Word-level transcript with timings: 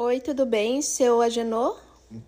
Oi, 0.00 0.20
tudo 0.20 0.46
bem? 0.46 0.80
Seu 0.80 1.20
Agenor? 1.20 1.76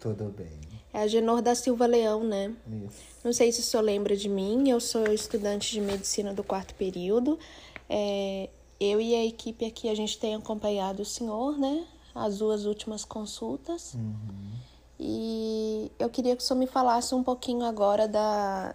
Tudo 0.01 0.25
bem. 0.37 0.59
É 0.93 1.03
Agenor 1.03 1.41
da 1.41 1.55
Silva 1.55 1.87
Leão, 1.87 2.25
né? 2.25 2.53
Isso. 2.67 2.99
Não 3.23 3.33
sei 3.33 3.53
se 3.53 3.61
o 3.61 3.63
senhor 3.63 3.85
lembra 3.85 4.17
de 4.17 4.29
mim, 4.29 4.69
eu 4.69 4.81
sou 4.81 5.07
estudante 5.13 5.71
de 5.71 5.81
medicina 5.81 6.35
do 6.35 6.43
quarto 6.43 6.75
período. 6.75 7.39
É, 7.89 8.51
eu 8.81 9.01
e 9.01 9.15
a 9.15 9.25
equipe 9.25 9.65
aqui, 9.65 9.89
a 9.89 9.95
gente 9.95 10.19
tem 10.19 10.35
acompanhado 10.35 11.03
o 11.03 11.05
senhor, 11.05 11.57
né? 11.57 11.87
As 12.13 12.39
duas 12.39 12.65
últimas 12.65 13.05
consultas. 13.05 13.95
Uhum. 13.95 14.53
E 14.99 15.93
eu 15.97 16.11
queria 16.11 16.35
que 16.35 16.43
o 16.43 16.45
senhor 16.45 16.59
me 16.59 16.67
falasse 16.67 17.15
um 17.15 17.23
pouquinho 17.23 17.65
agora 17.65 18.09
da, 18.09 18.75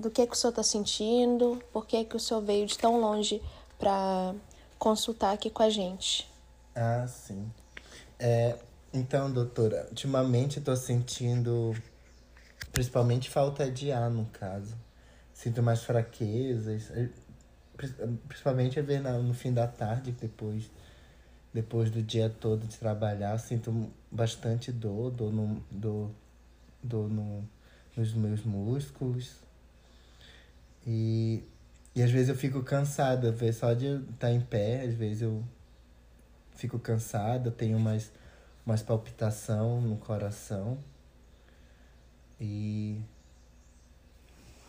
do 0.00 0.10
que, 0.10 0.26
que 0.26 0.34
o 0.34 0.36
senhor 0.36 0.50
está 0.50 0.64
sentindo, 0.64 1.62
por 1.72 1.86
que, 1.86 2.04
que 2.04 2.16
o 2.16 2.20
senhor 2.20 2.40
veio 2.40 2.66
de 2.66 2.76
tão 2.76 3.00
longe 3.00 3.40
para 3.78 4.34
consultar 4.80 5.32
aqui 5.32 5.48
com 5.48 5.62
a 5.62 5.70
gente. 5.70 6.28
Ah, 6.74 7.06
sim. 7.06 7.48
É, 8.24 8.56
então, 8.94 9.32
doutora, 9.32 9.88
ultimamente 9.90 10.58
eu 10.58 10.62
tô 10.62 10.76
sentindo 10.76 11.74
principalmente 12.70 13.28
falta 13.28 13.68
de 13.68 13.90
ar, 13.90 14.08
no 14.08 14.26
caso. 14.26 14.76
Sinto 15.34 15.60
mais 15.60 15.82
fraquezas, 15.82 16.88
pri- 17.76 17.92
principalmente 18.28 18.78
é 18.78 18.82
no 19.18 19.34
fim 19.34 19.52
da 19.52 19.66
tarde, 19.66 20.12
depois, 20.12 20.70
depois 21.52 21.90
do 21.90 22.00
dia 22.00 22.30
todo 22.30 22.64
de 22.64 22.78
trabalhar, 22.78 23.36
sinto 23.38 23.90
bastante 24.08 24.70
dor, 24.70 25.10
dor, 25.10 25.32
no, 25.32 25.60
dor, 25.68 26.08
dor 26.80 27.10
no, 27.10 27.42
nos 27.96 28.14
meus 28.14 28.44
músculos. 28.44 29.34
E, 30.86 31.42
e 31.92 32.00
às 32.00 32.10
vezes 32.12 32.28
eu 32.28 32.36
fico 32.36 32.62
cansada, 32.62 33.34
só 33.52 33.74
de 33.74 33.86
estar 34.12 34.30
em 34.30 34.40
pé, 34.40 34.82
às 34.82 34.94
vezes 34.94 35.22
eu 35.22 35.42
fico 36.54 36.78
cansada, 36.78 37.50
tenho 37.50 37.78
mais, 37.78 38.10
mais 38.64 38.82
palpitação 38.82 39.80
no 39.80 39.96
coração. 39.96 40.78
E, 42.40 43.00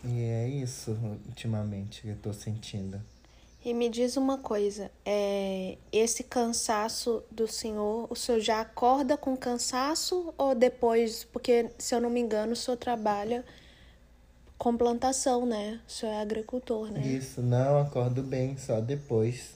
e 0.03 0.22
é 0.22 0.48
isso 0.48 0.92
ultimamente 1.28 2.02
que 2.02 2.09
eu 2.09 2.17
tô 2.17 2.34
sentindo. 2.34 3.02
E 3.66 3.73
me 3.73 3.88
diz 3.88 4.17
uma 4.17 4.38
coisa, 4.38 4.92
é, 5.06 5.78
esse 5.90 6.23
cansaço 6.23 7.23
do 7.31 7.48
senhor, 7.48 8.08
o 8.09 8.16
senhor 8.16 8.42
já 8.42 8.59
acorda 8.59 9.16
com 9.16 9.38
cansaço 9.38 10.34
ou 10.38 10.53
depois? 10.53 11.23
Porque, 11.23 11.70
se 11.78 11.95
eu 11.95 12.02
não 12.02 12.09
me 12.09 12.20
engano, 12.20 12.52
o 12.52 12.56
senhor 12.58 12.75
trabalha 12.75 13.45
com 14.58 14.75
plantação, 14.75 15.45
né? 15.45 15.80
O 15.88 15.92
senhor 15.92 16.12
é 16.12 16.22
agricultor, 16.22 16.92
né? 16.92 17.08
Isso, 17.08 17.42
não 17.42 17.80
acordo 17.80 18.22
bem, 18.22 18.58
só 18.58 18.81
depois 18.81 19.53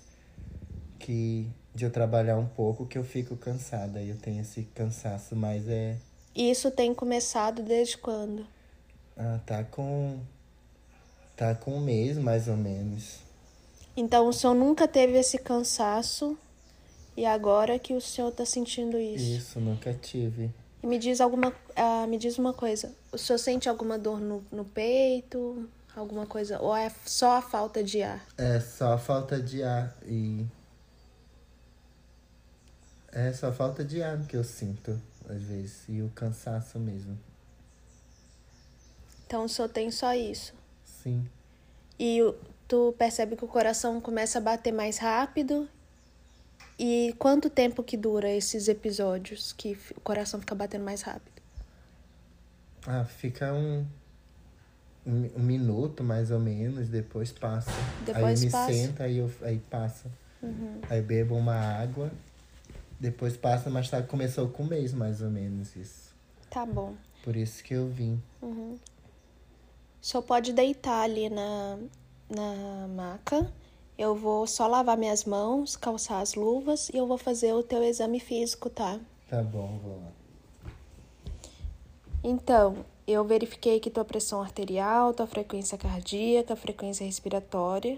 que 1.00 1.50
de 1.78 1.86
eu 1.86 1.92
trabalhar 1.92 2.38
um 2.38 2.48
pouco 2.48 2.88
que 2.88 2.98
eu 2.98 3.04
fico 3.04 3.38
cansada. 3.38 4.02
E 4.02 4.10
eu 4.10 4.18
tenho 4.18 4.42
esse 4.42 4.64
cansaço, 4.74 5.36
mas 5.36 5.70
é. 5.70 5.96
E 6.36 6.50
isso 6.50 6.72
tem 6.72 6.94
começado 6.94 7.62
desde 7.62 7.98
quando? 7.98 8.46
Ah, 9.16 9.40
tá 9.46 9.64
com. 9.64 10.20
Tá 11.36 11.54
com 11.54 11.76
um 11.76 11.80
mês 11.80 12.18
mais 12.18 12.48
ou 12.48 12.58
menos. 12.58 13.20
Então, 13.96 14.28
o 14.28 14.34
senhor 14.34 14.56
nunca 14.56 14.88
teve 14.88 15.20
esse 15.20 15.38
cansaço 15.38 16.36
e 17.16 17.26
agora 17.26 17.78
que 17.78 17.94
o 17.94 18.02
senhor 18.02 18.32
tá 18.32 18.44
sentindo 18.44 18.98
isso? 18.98 19.24
Isso, 19.24 19.60
nunca 19.60 19.94
tive. 19.94 20.52
E 20.82 20.88
me 20.88 20.98
diz 20.98 21.22
alguma, 21.22 21.54
ah, 21.76 22.08
me 22.08 22.18
diz 22.18 22.40
uma 22.40 22.54
coisa, 22.54 22.92
o 23.12 23.18
senhor 23.20 23.38
sente 23.38 23.70
alguma 23.70 24.00
dor 24.00 24.20
no, 24.20 24.44
no 24.52 24.66
peito, 24.66 25.68
alguma 25.96 26.26
coisa, 26.26 26.60
ou 26.60 26.76
é 26.76 26.92
só 27.06 27.38
a 27.38 27.42
falta 27.42 27.84
de 27.84 28.02
ar? 28.02 28.24
É 28.38 28.60
só 28.60 28.94
a 28.94 28.98
falta 28.98 29.40
de 29.40 29.62
ar 29.64 29.96
e. 30.06 30.46
É 33.12 33.32
só 33.34 33.52
falta 33.52 33.84
de 33.84 34.02
ar 34.04 34.20
que 34.26 34.36
eu 34.36 34.44
sinto, 34.44 35.02
às 35.30 35.42
vezes. 35.42 35.84
E 35.88 36.02
o 36.02 36.10
cansaço 36.10 36.80
mesmo. 36.80 37.18
Então 39.26 39.48
senhor 39.48 39.70
tem 39.70 39.92
só 39.92 40.14
isso. 40.14 40.54
Sim. 40.86 41.28
E 42.00 42.20
tu 42.68 42.94
percebe 42.98 43.36
que 43.36 43.44
o 43.44 43.48
coração 43.48 44.00
começa 44.00 44.38
a 44.38 44.42
bater 44.42 44.72
mais 44.72 44.98
rápido? 44.98 45.68
E 46.80 47.16
quanto 47.18 47.50
tempo 47.50 47.84
que 47.84 47.98
dura 47.98 48.30
esses 48.30 48.68
episódios 48.68 49.52
que 49.52 49.78
o 49.96 50.02
coração 50.02 50.40
fica 50.40 50.54
batendo 50.54 50.86
mais 50.86 51.02
rápido? 51.02 51.42
Ah, 52.86 53.04
fica 53.04 53.52
um, 53.52 53.86
um, 55.06 55.30
um 55.36 55.44
minuto 55.44 56.04
mais 56.04 56.30
ou 56.30 56.40
menos, 56.40 56.88
depois 56.88 57.32
passa. 57.32 57.72
Depois 58.06 58.40
aí 58.40 58.46
me 58.46 58.52
passa. 58.52 58.74
sento, 58.74 59.04
aí, 59.04 59.18
eu, 59.18 59.32
aí 59.42 59.60
passa. 59.70 60.10
Aí 60.90 61.02
bebo 61.02 61.36
uma 61.36 61.56
água, 61.56 62.12
depois 63.00 63.38
passa, 63.38 63.70
mas 63.70 63.90
tá, 63.90 64.02
começou 64.02 64.50
com 64.50 64.64
um 64.64 64.68
mês 64.68 64.94
mais 64.94 65.22
ou 65.22 65.30
menos 65.30 65.76
isso. 65.76 66.16
Tá 66.50 66.66
bom. 66.66 66.96
Por 67.24 67.36
isso 67.36 67.64
que 67.64 67.74
eu 67.74 67.88
vim. 67.88 68.22
O 68.42 68.80
senhor 70.02 70.24
pode 70.24 70.54
deitar 70.54 71.02
ali 71.02 71.30
na, 71.30 71.78
na 72.30 72.88
maca. 72.88 73.52
Eu 73.98 74.16
vou 74.16 74.46
só 74.46 74.68
lavar 74.68 74.96
minhas 74.96 75.26
mãos, 75.26 75.76
calçar 75.76 76.22
as 76.22 76.36
luvas 76.36 76.90
e 76.90 76.98
eu 76.98 77.08
vou 77.08 77.18
fazer 77.18 77.54
o 77.54 77.64
teu 77.64 77.84
exame 77.84 78.20
físico, 78.20 78.70
tá? 78.70 79.00
Tá 79.28 79.42
bom, 79.42 79.80
vou 79.84 79.98
lá. 79.98 80.12
Então, 82.24 82.86
eu 83.08 83.24
verifiquei 83.24 83.80
que 83.80 83.90
tua 83.90 84.06
pressão 84.06 84.42
arterial, 84.42 85.14
tua 85.14 85.28
frequência 85.28 85.78
cardíaca, 85.78 86.56
frequência 86.56 87.06
respiratória. 87.06 87.98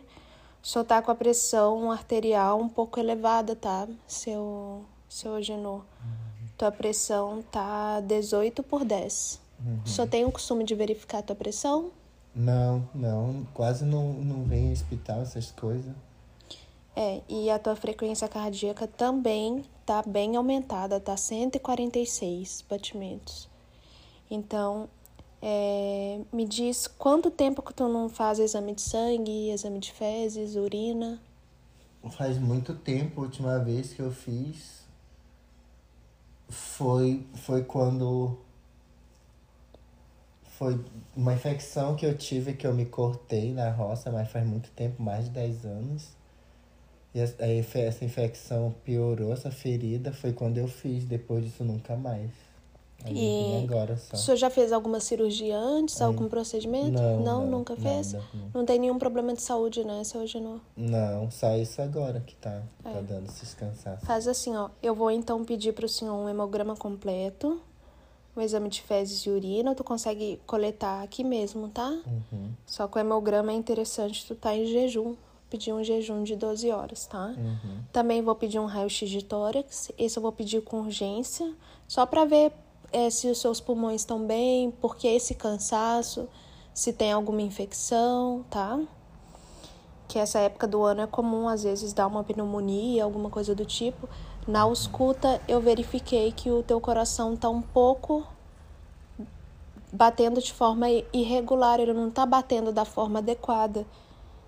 O 0.61 0.67
senhor 0.67 0.85
tá 0.85 1.01
com 1.01 1.11
a 1.11 1.15
pressão 1.15 1.91
arterial 1.91 2.59
um 2.59 2.69
pouco 2.69 2.99
elevada, 2.99 3.55
tá? 3.55 3.87
Seu, 4.07 4.83
seu 5.07 5.35
Agenor. 5.35 5.83
Tua 6.57 6.71
pressão 6.71 7.41
tá 7.49 8.01
18 8.01 8.61
por 8.63 8.83
10. 8.83 9.39
O 9.85 9.89
senhor 9.89 10.07
tem 10.07 10.25
o 10.25 10.31
costume 10.31 10.63
de 10.63 10.75
verificar 10.75 11.19
a 11.19 11.23
tua 11.23 11.35
pressão? 11.35 11.91
Não, 12.35 12.87
não, 12.93 13.47
quase 13.53 13.83
não, 13.83 14.13
não 14.13 14.43
vem 14.43 14.67
em 14.67 14.71
hospital 14.71 15.21
essas 15.21 15.51
coisas. 15.51 15.93
É, 16.95 17.21
e 17.29 17.49
a 17.49 17.57
tua 17.57 17.75
frequência 17.75 18.27
cardíaca 18.27 18.87
também 18.87 19.63
tá 19.85 20.03
bem 20.05 20.35
aumentada, 20.35 20.99
tá 20.99 21.15
146 21.15 22.65
batimentos. 22.69 23.49
Então, 24.29 24.89
é, 25.41 26.21
me 26.33 26.45
diz 26.45 26.87
quanto 26.87 27.31
tempo 27.31 27.61
que 27.61 27.73
tu 27.73 27.87
não 27.87 28.09
faz 28.09 28.39
exame 28.39 28.73
de 28.75 28.81
sangue, 28.81 29.49
exame 29.51 29.79
de 29.79 29.91
fezes, 29.91 30.55
urina? 30.55 31.21
Faz 32.11 32.37
muito 32.37 32.75
tempo, 32.75 33.21
a 33.21 33.23
última 33.23 33.57
vez 33.59 33.93
que 33.93 34.01
eu 34.01 34.11
fiz 34.11 34.85
foi, 36.49 37.25
foi 37.35 37.63
quando. 37.63 38.37
Foi 40.57 40.77
uma 41.15 41.33
infecção 41.33 41.95
que 41.95 42.05
eu 42.05 42.17
tive 42.17 42.53
que 42.53 42.67
eu 42.67 42.73
me 42.73 42.85
cortei 42.85 43.53
na 43.53 43.71
roça, 43.71 44.11
mas 44.11 44.29
faz 44.29 44.45
muito 44.45 44.69
tempo 44.71 45.01
mais 45.01 45.25
de 45.25 45.31
10 45.31 45.65
anos. 45.65 46.09
E 47.13 47.19
essa- 47.19 47.45
infecção 48.03 48.73
piorou, 48.83 49.31
essa 49.33 49.51
ferida, 49.51 50.11
foi 50.11 50.33
quando 50.33 50.57
eu 50.57 50.67
fiz. 50.67 51.05
Depois 51.05 51.45
disso, 51.45 51.63
nunca 51.63 51.95
mais. 51.95 52.31
E 53.07 53.63
agora 53.63 53.93
o 53.93 53.97
só. 53.97 54.17
senhor 54.17 54.37
já 54.37 54.49
fez 54.49 54.71
alguma 54.73 54.99
cirurgia 54.99 55.57
antes, 55.57 56.01
algum 56.01 56.27
procedimento? 56.27 56.91
Não, 57.01 57.19
não, 57.21 57.47
nunca 57.47 57.75
fez? 57.75 58.13
nada, 58.13 58.25
não. 58.33 58.49
Não 58.55 58.65
tem 58.65 58.77
nenhum 58.79 58.99
problema 58.99 59.33
de 59.33 59.41
saúde, 59.41 59.83
né, 59.85 60.03
seu 60.03 60.27
Genô? 60.27 60.57
Não, 60.75 61.31
só 61.31 61.55
isso 61.55 61.81
agora 61.81 62.19
que 62.19 62.35
tá, 62.35 62.61
É. 62.83 62.91
tá 62.91 63.01
dando 63.01 63.27
esses 63.27 63.53
cansaços. 63.53 64.05
Faz 64.05 64.27
assim, 64.27 64.55
ó. 64.55 64.69
Eu 64.83 64.93
vou 64.93 65.09
então 65.09 65.43
pedir 65.45 65.73
pro 65.73 65.87
senhor 65.87 66.13
um 66.13 66.27
hemograma 66.27 66.75
completo, 66.75 67.61
um 68.35 68.41
exame 68.41 68.69
de 68.69 68.81
fezes 68.81 69.21
e 69.25 69.29
urina. 69.29 69.73
Tu 69.73 69.83
consegue 69.83 70.39
coletar 70.45 71.01
aqui 71.01 71.23
mesmo, 71.23 71.69
tá? 71.69 71.89
Uhum, 72.05 72.51
Só 72.65 72.87
que 72.87 72.97
o 72.97 72.99
hemograma 72.99 73.51
é 73.51 73.55
interessante, 73.55 74.25
tu 74.25 74.35
tá 74.35 74.53
em 74.55 74.65
jejum. 74.65 75.15
Pedir 75.49 75.73
um 75.73 75.83
jejum 75.83 76.21
de 76.21 76.35
12 76.35 76.69
horas, 76.69 77.07
tá? 77.07 77.33
uhum. 77.35 77.79
Também 77.91 78.21
vou 78.21 78.35
pedir 78.35 78.59
um 78.59 78.65
raio-x 78.67 79.09
de 79.09 79.23
tórax. 79.23 79.89
Esse 79.97 80.19
eu 80.19 80.21
vou 80.21 80.31
pedir 80.31 80.61
com 80.61 80.81
urgência, 80.81 81.51
só 81.87 82.05
pra 82.05 82.23
ver 82.23 82.51
eh, 82.91 83.09
se 83.09 83.27
os 83.27 83.39
seus 83.39 83.59
pulmões 83.59 84.01
estão 84.01 84.25
bem, 84.25 84.71
porque 84.81 85.07
esse 85.07 85.35
cansaço, 85.35 86.27
se 86.73 86.93
tem 86.93 87.11
alguma 87.11 87.41
infecção, 87.41 88.43
tá? 88.49 88.79
Que 90.07 90.17
essa 90.17 90.39
época 90.39 90.67
do 90.67 90.83
ano 90.83 91.01
é 91.01 91.07
comum, 91.07 91.47
às 91.47 91.63
vezes, 91.63 91.93
dar 91.93 92.07
uma 92.07 92.23
pneumonia, 92.23 93.03
alguma 93.03 93.29
coisa 93.29 93.53
do 93.53 93.65
tipo. 93.65 94.09
Na 94.47 94.61
ausculta, 94.61 95.41
eu 95.47 95.61
verifiquei 95.61 96.31
que 96.31 96.49
o 96.49 96.63
teu 96.63 96.81
coração 96.81 97.35
tá 97.35 97.49
um 97.49 97.61
pouco 97.61 98.25
batendo 99.91 100.41
de 100.41 100.53
forma 100.53 100.87
irregular, 101.13 101.79
ele 101.79 101.93
não 101.93 102.09
tá 102.09 102.25
batendo 102.25 102.71
da 102.71 102.85
forma 102.85 103.19
adequada. 103.19 103.85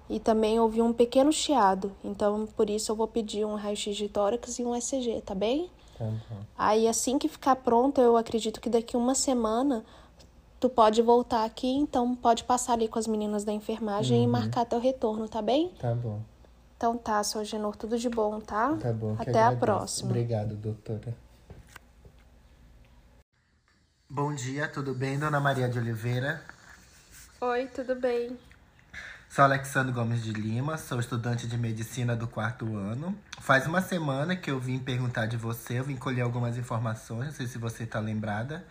E 0.10 0.20
também 0.20 0.60
houve 0.60 0.82
um 0.82 0.92
pequeno 0.92 1.32
chiado, 1.32 1.92
então 2.04 2.46
por 2.58 2.70
isso 2.70 2.92
eu 2.92 2.96
vou 2.96 3.08
pedir 3.08 3.46
um 3.46 3.56
raio-x 3.56 3.96
de 3.96 4.10
tórax 4.10 4.60
e 4.60 4.66
um 4.66 4.76
ECG, 4.76 5.22
tá 5.22 5.34
bem? 5.34 5.70
Uhum. 6.02 6.38
Aí 6.58 6.88
assim 6.88 7.20
que 7.20 7.30
ficar 7.30 7.56
pronto, 7.58 8.02
eu 8.02 8.18
acredito 8.18 8.60
que 8.60 8.70
daqui 8.70 8.98
uma 8.98 9.14
semana 9.14 9.86
tu 10.60 10.70
pode 10.70 11.02
voltar 11.02 11.44
aqui, 11.46 11.68
então 11.68 12.16
pode 12.16 12.44
passar 12.44 12.74
ali 12.74 12.88
com 12.88 13.00
as 13.00 13.08
meninas 13.08 13.44
da 13.44 13.52
enfermagem 13.52 14.20
uhum. 14.20 14.24
e 14.24 14.28
marcar 14.28 14.66
teu 14.66 14.80
retorno, 14.80 15.28
tá 15.28 15.42
bem? 15.42 15.70
Tá 15.80 15.94
bom. 15.94 16.22
Então 16.78 16.98
tá, 16.98 17.24
seu 17.24 17.46
Genor, 17.46 17.76
tudo 17.76 17.98
de 17.98 18.10
bom, 18.10 18.40
tá? 18.40 18.76
Tá 18.78 18.92
bom. 18.92 19.16
Até 19.20 19.44
a 19.44 19.56
próxima. 19.56 20.10
Obrigado, 20.10 20.56
doutora. 20.56 21.16
Bom 24.10 24.34
dia, 24.34 24.68
tudo 24.68 24.94
bem, 24.94 25.18
dona 25.18 25.40
Maria 25.40 25.70
de 25.70 25.80
Oliveira? 25.80 26.42
Oi, 27.40 27.68
tudo 27.68 27.96
bem. 27.96 28.38
Sou 29.34 29.46
Alexandre 29.46 29.94
Gomes 29.94 30.22
de 30.22 30.34
Lima, 30.34 30.78
sou 30.78 31.00
estudante 31.00 31.48
de 31.48 31.58
medicina 31.58 32.18
do 32.18 32.28
quarto 32.28 32.76
ano. 32.76 33.18
Faz 33.40 33.66
uma 33.66 33.82
semana 33.82 34.36
que 34.36 34.52
eu 34.52 34.60
vim 34.60 34.78
perguntar 34.78 35.26
de 35.26 35.38
você, 35.38 35.80
eu 35.80 35.86
vim 35.86 35.96
colher 35.96 36.20
algumas 36.20 36.58
informações, 36.58 37.28
não 37.28 37.32
sei 37.32 37.48
se 37.48 37.58
você 37.58 37.86
está 37.86 37.98
lembrada. 38.02 38.66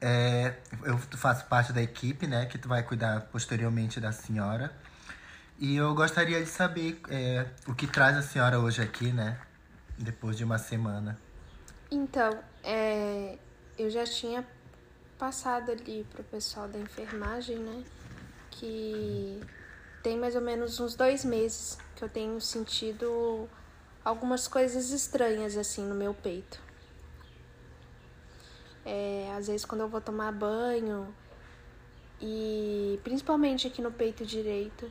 É, 0.00 0.54
eu 0.82 0.96
faço 0.96 1.44
parte 1.44 1.74
da 1.74 1.82
equipe, 1.82 2.26
né, 2.26 2.46
que 2.46 2.56
vai 2.66 2.82
cuidar 2.82 3.28
posteriormente 3.30 4.00
da 4.00 4.12
senhora. 4.12 4.72
E 5.58 5.76
eu 5.76 5.94
gostaria 5.94 6.42
de 6.42 6.48
saber 6.48 6.98
é, 7.10 7.46
o 7.66 7.74
que 7.74 7.86
traz 7.86 8.16
a 8.16 8.22
senhora 8.22 8.58
hoje 8.58 8.80
aqui, 8.80 9.12
né, 9.12 9.38
depois 9.98 10.38
de 10.38 10.44
uma 10.44 10.56
semana. 10.56 11.18
Então, 11.90 12.30
é, 12.64 13.36
eu 13.76 13.90
já 13.90 14.04
tinha 14.04 14.42
passado 15.18 15.70
ali 15.70 16.06
pro 16.10 16.24
pessoal 16.24 16.66
da 16.66 16.78
enfermagem, 16.78 17.58
né, 17.58 17.84
que 18.50 19.38
tem 20.06 20.16
mais 20.16 20.36
ou 20.36 20.40
menos 20.40 20.78
uns 20.78 20.94
dois 20.94 21.24
meses 21.24 21.76
que 21.96 22.04
eu 22.04 22.08
tenho 22.08 22.40
sentido 22.40 23.48
algumas 24.04 24.46
coisas 24.46 24.90
estranhas 24.90 25.56
assim 25.56 25.84
no 25.84 25.96
meu 25.96 26.14
peito. 26.14 26.60
É, 28.84 29.28
às 29.36 29.48
vezes 29.48 29.64
quando 29.64 29.80
eu 29.80 29.88
vou 29.88 30.00
tomar 30.00 30.30
banho 30.30 31.12
e 32.20 33.00
principalmente 33.02 33.66
aqui 33.66 33.82
no 33.82 33.90
peito 33.90 34.24
direito, 34.24 34.88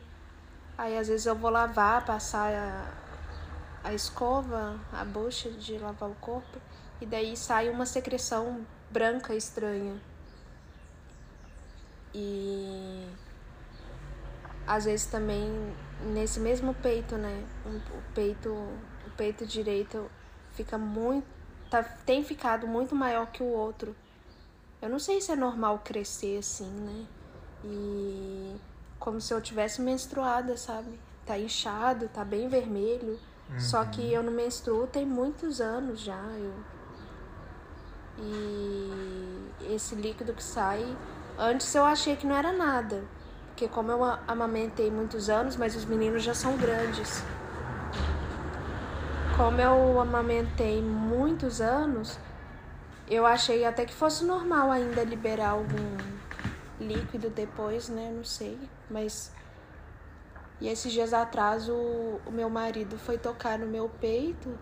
aí 0.77 0.97
às 0.97 1.07
vezes 1.07 1.25
eu 1.25 1.35
vou 1.35 1.49
lavar, 1.49 2.05
passar 2.05 2.53
a, 2.53 3.87
a 3.87 3.93
escova, 3.93 4.77
a 4.91 5.05
bucha 5.05 5.49
de 5.49 5.77
lavar 5.77 6.09
o 6.09 6.15
corpo 6.15 6.59
e 6.99 7.05
daí 7.05 7.37
sai 7.37 7.69
uma 7.69 7.85
secreção 7.85 8.67
branca 8.91 9.33
estranha. 9.33 9.95
E 12.13 13.07
às 14.67 14.85
vezes 14.85 15.05
também 15.05 15.73
nesse 16.13 16.39
mesmo 16.39 16.73
peito, 16.73 17.15
né? 17.15 17.43
O 17.65 18.13
peito, 18.13 18.49
o 18.49 19.09
peito 19.15 19.45
direito 19.45 20.09
fica 20.53 20.77
muito, 20.77 21.25
tá, 21.69 21.83
tem 21.83 22.23
ficado 22.23 22.67
muito 22.67 22.95
maior 22.95 23.27
que 23.27 23.43
o 23.43 23.47
outro. 23.47 23.95
Eu 24.81 24.89
não 24.89 24.99
sei 24.99 25.21
se 25.21 25.31
é 25.31 25.35
normal 25.35 25.81
crescer 25.83 26.37
assim, 26.37 26.69
né? 26.69 27.05
E 27.63 28.55
como 28.99 29.19
se 29.19 29.33
eu 29.33 29.41
tivesse 29.41 29.81
menstruada, 29.81 30.57
sabe? 30.57 30.99
Tá 31.25 31.37
inchado, 31.37 32.07
tá 32.09 32.23
bem 32.23 32.47
vermelho. 32.47 33.19
Uhum. 33.49 33.59
Só 33.59 33.85
que 33.85 34.11
eu 34.11 34.23
não 34.23 34.31
menstruo 34.31 34.87
tem 34.87 35.05
muitos 35.05 35.61
anos 35.61 35.99
já. 35.99 36.21
Eu... 36.37 36.53
E 38.17 39.73
esse 39.73 39.95
líquido 39.95 40.33
que 40.33 40.43
sai, 40.43 40.85
antes 41.37 41.73
eu 41.75 41.83
achei 41.83 42.15
que 42.15 42.25
não 42.25 42.35
era 42.35 42.51
nada. 42.51 43.03
Porque 43.55 43.69
como 43.69 43.89
eu 43.89 44.03
amamentei 44.27 44.91
muitos 44.91 45.29
anos, 45.29 45.55
mas 45.55 45.77
os 45.77 45.85
meninos 45.85 46.21
já 46.21 46.33
são 46.33 46.57
grandes. 46.57 47.23
Como 49.37 49.61
eu 49.61 49.97
amamentei 50.01 50.81
muitos 50.81 51.61
anos, 51.61 52.19
eu 53.09 53.25
achei 53.25 53.63
até 53.63 53.85
que 53.85 53.93
fosse 53.93 54.25
normal 54.25 54.69
ainda 54.69 55.05
liberar 55.05 55.51
algum 55.51 55.97
líquido 56.81 57.29
depois, 57.29 57.87
né? 57.87 58.11
Não 58.13 58.25
sei. 58.25 58.59
Mas. 58.89 59.31
E 60.59 60.67
esses 60.67 60.91
dias 60.91 61.13
atrás 61.13 61.69
o, 61.69 62.19
o 62.25 62.31
meu 62.33 62.49
marido 62.49 62.97
foi 62.97 63.17
tocar 63.17 63.57
no 63.57 63.67
meu 63.67 63.87
peito 64.01 64.53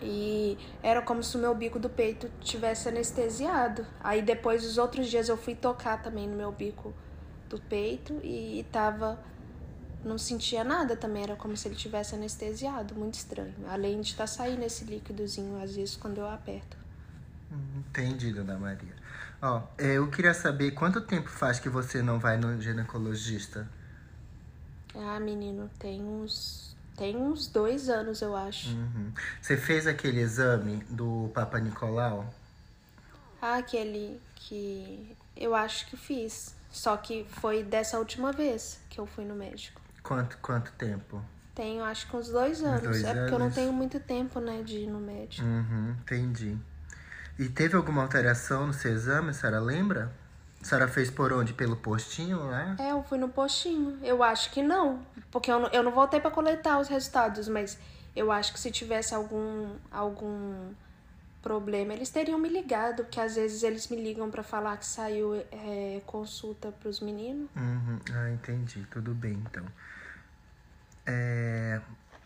e 0.00 0.56
era 0.80 1.02
como 1.02 1.24
se 1.24 1.36
o 1.36 1.40
meu 1.40 1.56
bico 1.56 1.80
do 1.80 1.90
peito 1.90 2.30
tivesse 2.38 2.88
anestesiado. 2.88 3.84
Aí 4.00 4.22
depois, 4.22 4.64
os 4.64 4.78
outros 4.78 5.08
dias, 5.08 5.28
eu 5.28 5.36
fui 5.36 5.56
tocar 5.56 6.00
também 6.00 6.28
no 6.28 6.36
meu 6.36 6.52
bico 6.52 6.94
do 7.50 7.60
peito 7.60 8.14
e 8.22 8.64
tava 8.72 9.18
não 10.02 10.16
sentia 10.16 10.64
nada 10.64 10.96
também, 10.96 11.24
era 11.24 11.36
como 11.36 11.54
se 11.54 11.68
ele 11.68 11.74
tivesse 11.74 12.14
anestesiado, 12.14 12.94
muito 12.94 13.14
estranho. 13.14 13.54
Além 13.68 14.00
de 14.00 14.12
estar 14.12 14.22
tá 14.22 14.26
saindo 14.26 14.62
esse 14.62 14.84
líquidozinho 14.84 15.62
às 15.62 15.76
vezes 15.76 15.94
quando 15.96 16.18
eu 16.18 16.26
aperto. 16.26 16.78
Entendi, 17.76 18.32
dona 18.32 18.58
Maria. 18.58 18.94
Ó, 19.42 19.62
é, 19.76 19.94
eu 19.94 20.08
queria 20.08 20.32
saber 20.32 20.70
quanto 20.70 21.00
tempo 21.00 21.28
faz 21.28 21.58
que 21.58 21.68
você 21.68 22.00
não 22.00 22.18
vai 22.18 22.38
no 22.38 22.60
ginecologista? 22.60 23.68
Ah, 24.94 25.20
menino, 25.20 25.68
tem 25.78 26.02
uns 26.02 26.70
tem 26.96 27.16
uns 27.16 27.46
dois 27.46 27.88
anos, 27.88 28.20
eu 28.20 28.36
acho. 28.36 28.68
Uhum. 28.68 29.12
Você 29.40 29.56
fez 29.56 29.86
aquele 29.86 30.20
exame 30.20 30.84
do 30.90 31.30
Papa 31.34 31.58
Nicolau? 31.58 32.32
Ah, 33.40 33.56
aquele 33.56 34.20
que 34.36 35.16
eu 35.34 35.54
acho 35.54 35.86
que 35.86 35.96
fiz. 35.96 36.54
Só 36.70 36.96
que 36.96 37.26
foi 37.28 37.62
dessa 37.62 37.98
última 37.98 38.32
vez 38.32 38.80
que 38.88 38.98
eu 38.98 39.06
fui 39.06 39.24
no 39.24 39.34
médico. 39.34 39.80
Quanto, 40.02 40.38
quanto 40.38 40.72
tempo? 40.72 41.22
Tenho, 41.54 41.84
acho 41.84 42.08
que 42.08 42.16
uns 42.16 42.28
dois 42.28 42.62
anos. 42.62 42.82
Dois 42.82 43.04
é 43.04 43.14
porque 43.14 43.34
eu 43.34 43.38
não 43.38 43.50
tenho 43.50 43.72
muito 43.72 43.98
tempo, 43.98 44.40
né, 44.40 44.62
de 44.62 44.78
ir 44.78 44.86
no 44.86 45.00
médico. 45.00 45.46
Uhum, 45.46 45.96
entendi. 46.00 46.56
E 47.38 47.48
teve 47.48 47.76
alguma 47.76 48.02
alteração 48.02 48.66
no 48.68 48.72
seu 48.72 48.92
exame, 48.92 49.30
a 49.30 49.32
senhora 49.32 49.60
lembra? 49.60 50.12
A 50.60 50.64
senhora 50.64 50.86
fez 50.86 51.10
por 51.10 51.32
onde? 51.32 51.54
Pelo 51.54 51.74
postinho 51.74 52.46
lá? 52.46 52.76
É, 52.78 52.92
eu 52.92 53.02
fui 53.02 53.18
no 53.18 53.28
postinho. 53.28 53.98
Eu 54.02 54.22
acho 54.22 54.50
que 54.50 54.62
não. 54.62 55.00
Porque 55.30 55.50
eu 55.50 55.58
não, 55.58 55.68
eu 55.68 55.82
não 55.82 55.90
voltei 55.90 56.20
para 56.20 56.30
coletar 56.30 56.78
os 56.78 56.88
resultados, 56.88 57.48
mas 57.48 57.78
eu 58.14 58.30
acho 58.30 58.52
que 58.52 58.60
se 58.60 58.70
tivesse 58.70 59.14
algum, 59.14 59.74
algum 59.90 60.72
problema, 61.42 61.94
eles 61.94 62.10
teriam 62.10 62.38
me 62.38 62.48
ligado, 62.48 63.04
porque 63.04 63.20
às 63.20 63.34
vezes 63.34 63.62
eles 63.62 63.88
me 63.88 63.96
ligam 63.96 64.30
para 64.30 64.42
falar 64.42 64.76
que 64.76 64.86
saiu 64.86 65.34
é, 65.50 66.00
consulta 66.06 66.70
para 66.72 66.88
os 66.88 67.00
meninos. 67.00 67.48
Uhum. 67.56 67.98
Ah, 68.12 68.30
entendi. 68.30 68.86
Tudo 68.90 69.14
bem, 69.14 69.32
então. 69.32 69.64
É... 71.06 71.80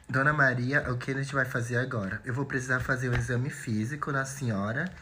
Dona 0.08 0.32
Maria, 0.32 0.90
o 0.90 0.98
que 0.98 1.10
a 1.10 1.14
gente 1.14 1.34
vai 1.34 1.44
fazer 1.44 1.78
agora? 1.78 2.20
Eu 2.24 2.34
vou 2.34 2.44
precisar 2.44 2.80
fazer 2.80 3.08
um 3.08 3.14
exame 3.14 3.48
físico 3.48 4.12
na 4.12 4.24
senhora. 4.24 4.92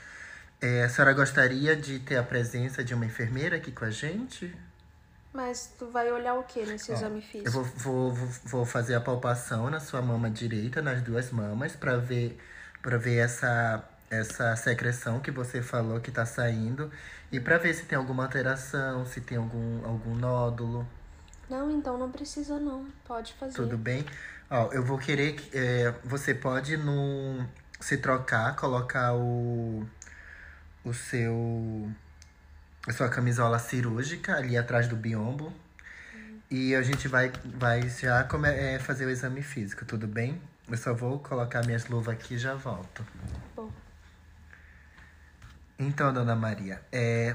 É, 0.61 0.85
a 0.85 0.89
senhora 0.89 1.13
gostaria 1.13 1.75
de 1.75 1.99
ter 1.99 2.17
a 2.17 2.23
presença 2.23 2.85
de 2.85 2.95
uma 2.95 3.05
enfermeira 3.05 3.57
aqui 3.57 3.73
com 3.73 3.85
a 3.85 3.91
gente? 3.91 4.55
Mas 5.33 5.75
tu 5.77 5.87
vai 5.89 6.13
olhar 6.13 6.35
o 6.35 6.45
que 6.45 6.65
nesse 6.65 6.93
Ó, 6.93 6.95
exame 6.95 7.21
físico? 7.21 7.49
Eu 7.49 7.53
vou, 7.53 7.65
vou, 7.65 8.15
vou 8.45 8.65
fazer 8.65 8.95
a 8.95 9.01
palpação 9.01 9.69
na 9.69 9.81
sua 9.81 10.01
mama 10.01 10.31
direita, 10.31 10.81
nas 10.81 11.03
duas 11.03 11.33
mamas, 11.33 11.75
para 11.75 11.97
ver, 11.97 12.39
pra 12.81 12.97
ver 12.97 13.17
essa 13.17 13.83
essa 14.13 14.55
secreção 14.57 15.21
que 15.21 15.31
você 15.31 15.63
falou 15.63 15.99
que 15.99 16.11
tá 16.11 16.27
saindo 16.27 16.91
e 17.33 17.41
para 17.41 17.57
ver 17.57 17.73
se 17.73 17.87
tem 17.87 17.97
alguma 17.97 18.25
alteração, 18.25 19.07
se 19.07 19.23
tem 19.23 19.39
algum, 19.39 19.85
algum 19.87 20.15
nódulo. 20.15 20.87
Não, 21.49 21.71
então 21.71 21.97
não 21.97 22.13
precisa 22.13 22.59
não, 22.59 22.87
pode 23.07 23.33
fazer. 23.33 23.55
Tudo 23.55 23.79
bem? 23.79 24.05
Ó, 24.51 24.71
eu 24.73 24.85
vou 24.85 24.99
querer 24.99 25.33
que 25.33 25.57
é, 25.57 25.95
você 26.05 26.35
pode 26.35 26.77
no, 26.77 27.43
se 27.81 27.97
trocar, 27.97 28.55
colocar 28.55 29.15
o, 29.15 29.87
o 30.85 30.93
seu 30.93 31.91
a 32.87 32.93
sua 32.93 33.09
camisola 33.09 33.59
cirúrgica 33.59 34.37
ali 34.37 34.59
atrás 34.59 34.89
do 34.89 34.97
biombo. 34.97 35.53
Hum. 36.15 36.39
E 36.51 36.75
a 36.75 36.83
gente 36.83 37.09
vai, 37.09 37.33
vai 37.45 37.89
já 37.89 38.25
come, 38.25 38.51
é, 38.51 38.79
fazer 38.79 39.07
o 39.07 39.11
exame 39.11 39.41
físico, 39.41 39.87
tudo 39.87 40.07
bem? 40.07 40.39
Eu 40.69 40.77
só 40.77 40.93
vou 40.93 41.19
colocar 41.19 41.65
minhas 41.65 41.87
luvas 41.87 42.15
aqui 42.15 42.35
e 42.35 42.39
já 42.39 42.55
volto. 42.55 43.07
Então, 45.83 46.13
dona 46.13 46.37
Maria, 46.37 46.81
é, 46.93 47.35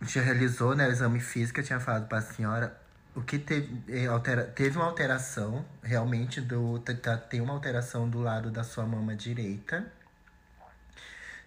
já 0.00 0.22
realizou 0.22 0.74
né, 0.74 0.88
o 0.88 0.90
exame 0.90 1.20
físico, 1.20 1.60
eu 1.60 1.64
tinha 1.64 1.78
falado 1.78 2.08
para 2.08 2.18
a 2.18 2.22
senhora. 2.22 2.80
O 3.14 3.20
que 3.20 3.38
teve, 3.38 3.82
é, 3.88 4.06
altera, 4.06 4.44
teve 4.44 4.78
uma 4.78 4.86
alteração, 4.86 5.66
realmente, 5.82 6.40
do, 6.40 6.78
tá, 6.78 7.18
tem 7.18 7.42
uma 7.42 7.52
alteração 7.52 8.08
do 8.08 8.20
lado 8.20 8.50
da 8.50 8.64
sua 8.64 8.86
mama 8.86 9.14
direita. 9.14 9.86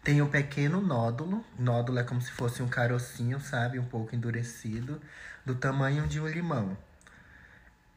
Tem 0.03 0.21
um 0.21 0.29
pequeno 0.29 0.79
nódulo. 0.79 1.43
Nódulo 1.57 1.97
é 1.97 2.03
como 2.03 2.21
se 2.21 2.31
fosse 2.31 2.61
um 2.61 2.67
carocinho, 2.67 3.39
sabe? 3.39 3.79
Um 3.79 3.85
pouco 3.85 4.15
endurecido, 4.15 5.01
do 5.43 5.55
tamanho 5.55 6.07
de 6.07 6.19
um 6.19 6.27
limão. 6.27 6.77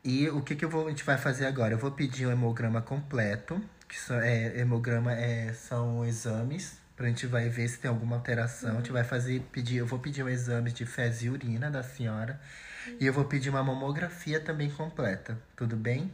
E 0.03 0.31
o 0.31 0.41
que, 0.41 0.57
que 0.57 0.65
eu 0.65 0.71
vou, 0.71 0.87
a 0.87 0.91
gente 0.91 1.05
vai 1.05 1.19
fazer 1.19 1.45
agora? 1.45 1.75
Eu 1.75 1.79
vou 1.79 1.91
pedir 1.91 2.27
um 2.27 2.33
hemograma 2.33 2.81
completo, 2.81 3.61
que 3.87 3.99
são, 3.99 4.19
é, 4.19 4.59
hemograma 4.59 5.13
é, 5.13 5.53
são 5.53 6.07
exames 6.07 6.84
Pra 6.97 7.09
gente 7.09 7.27
vai 7.27 7.49
ver 7.49 7.69
se 7.69 7.79
tem 7.79 7.89
alguma 7.89 8.17
alteração. 8.17 8.71
Uhum. 8.71 8.77
A 8.77 8.81
gente 8.81 8.93
vai 8.93 9.05
fazer, 9.05 9.41
pedir, 9.51 9.79
eu 9.79 9.87
vou 9.87 9.99
pedir 9.99 10.23
um 10.23 10.29
exame 10.29 10.71
de 10.71 10.87
fezes 10.87 11.23
e 11.23 11.29
urina 11.29 11.71
da 11.71 11.83
senhora. 11.83 12.41
Uhum. 12.87 12.97
E 13.01 13.07
eu 13.07 13.13
vou 13.13 13.25
pedir 13.25 13.51
uma 13.51 13.63
mamografia 13.63 14.41
também 14.41 14.71
completa. 14.71 15.37
Tudo 15.57 15.77
bem? 15.77 16.11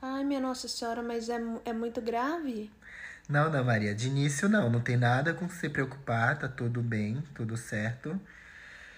Ai, 0.00 0.24
minha 0.24 0.40
Nossa 0.40 0.68
Senhora, 0.68 1.02
mas 1.02 1.28
é, 1.28 1.40
é 1.64 1.72
muito 1.72 2.00
grave? 2.00 2.70
Não, 3.28 3.50
não, 3.50 3.64
Maria. 3.64 3.94
De 3.94 4.08
início, 4.08 4.48
não. 4.48 4.70
Não 4.70 4.80
tem 4.80 4.96
nada 4.96 5.34
com 5.34 5.48
se 5.48 5.68
preocupar. 5.68 6.38
Tá 6.38 6.48
tudo 6.48 6.80
bem, 6.82 7.22
tudo 7.34 7.56
certo. 7.56 8.20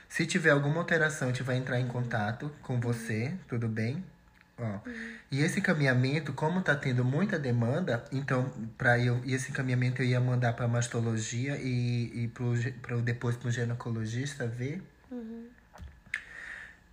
Se 0.08 0.26
tiver 0.26 0.50
alguma 0.50 0.78
alteração, 0.78 1.28
a 1.28 1.30
gente 1.30 1.44
vai 1.44 1.56
entrar 1.56 1.78
em 1.78 1.86
contato 1.86 2.50
com 2.62 2.80
você, 2.80 3.32
tudo 3.48 3.68
bem? 3.68 4.04
Ó. 4.60 4.80
E 5.30 5.42
esse 5.42 5.60
encaminhamento, 5.60 6.32
como 6.32 6.60
tá 6.60 6.74
tendo 6.74 7.04
muita 7.04 7.38
demanda, 7.38 8.04
então 8.12 8.52
para 8.76 8.98
eu 8.98 9.20
e 9.24 9.34
esse 9.34 9.50
encaminhamento 9.50 10.02
eu 10.02 10.06
ia 10.06 10.20
mandar 10.20 10.52
para 10.52 10.68
mastologia 10.68 11.56
e, 11.56 12.24
e 12.24 12.28
pro, 12.28 12.52
pro, 12.82 13.00
depois 13.00 13.36
pro 13.36 13.50
ginecologista 13.50 14.46
ver. 14.46 14.82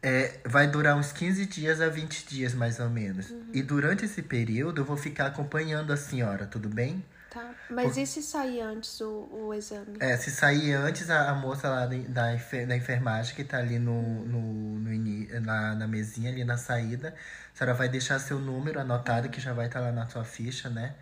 É, 0.01 0.39
vai 0.45 0.67
durar 0.67 0.95
uns 0.95 1.11
15 1.11 1.45
dias 1.47 1.81
a 1.81 1.89
20 1.89 2.27
dias, 2.27 2.53
mais 2.53 2.79
ou 2.79 2.89
menos. 2.89 3.33
E 3.51 3.61
durante 3.61 4.05
esse 4.05 4.21
período 4.21 4.81
eu 4.81 4.85
vou 4.85 4.95
ficar 4.95 5.25
acompanhando 5.25 5.91
a 5.91 5.97
senhora, 5.97 6.45
tudo 6.45 6.69
bem? 6.69 7.03
Tá. 7.37 7.55
Mas 7.69 7.97
e 7.97 8.05
se 8.05 8.21
sair 8.23 8.61
antes 8.61 8.99
o, 9.01 9.27
o 9.31 9.53
exame? 9.53 9.97
É, 9.99 10.15
se 10.17 10.31
sair 10.31 10.73
antes, 10.73 11.09
a, 11.09 11.29
a 11.29 11.35
moça 11.35 11.69
lá 11.69 11.85
da, 11.85 11.95
da, 11.97 12.33
enfer- 12.33 12.67
da 12.67 12.75
enfermagem 12.75 13.35
que 13.35 13.43
tá 13.43 13.57
ali 13.57 13.77
no, 13.79 14.01
no, 14.25 14.41
no 14.79 15.39
na, 15.41 15.75
na 15.75 15.87
mesinha, 15.87 16.31
ali 16.31 16.43
na 16.43 16.57
saída, 16.57 17.13
a 17.53 17.57
senhora 17.57 17.73
vai 17.77 17.89
deixar 17.89 18.19
seu 18.19 18.39
número 18.39 18.79
anotado, 18.79 19.29
que 19.29 19.39
já 19.41 19.53
vai 19.53 19.67
estar 19.67 19.79
lá 19.79 19.91
na 19.91 20.07
sua 20.07 20.23
ficha, 20.23 20.69
né? 20.69 20.95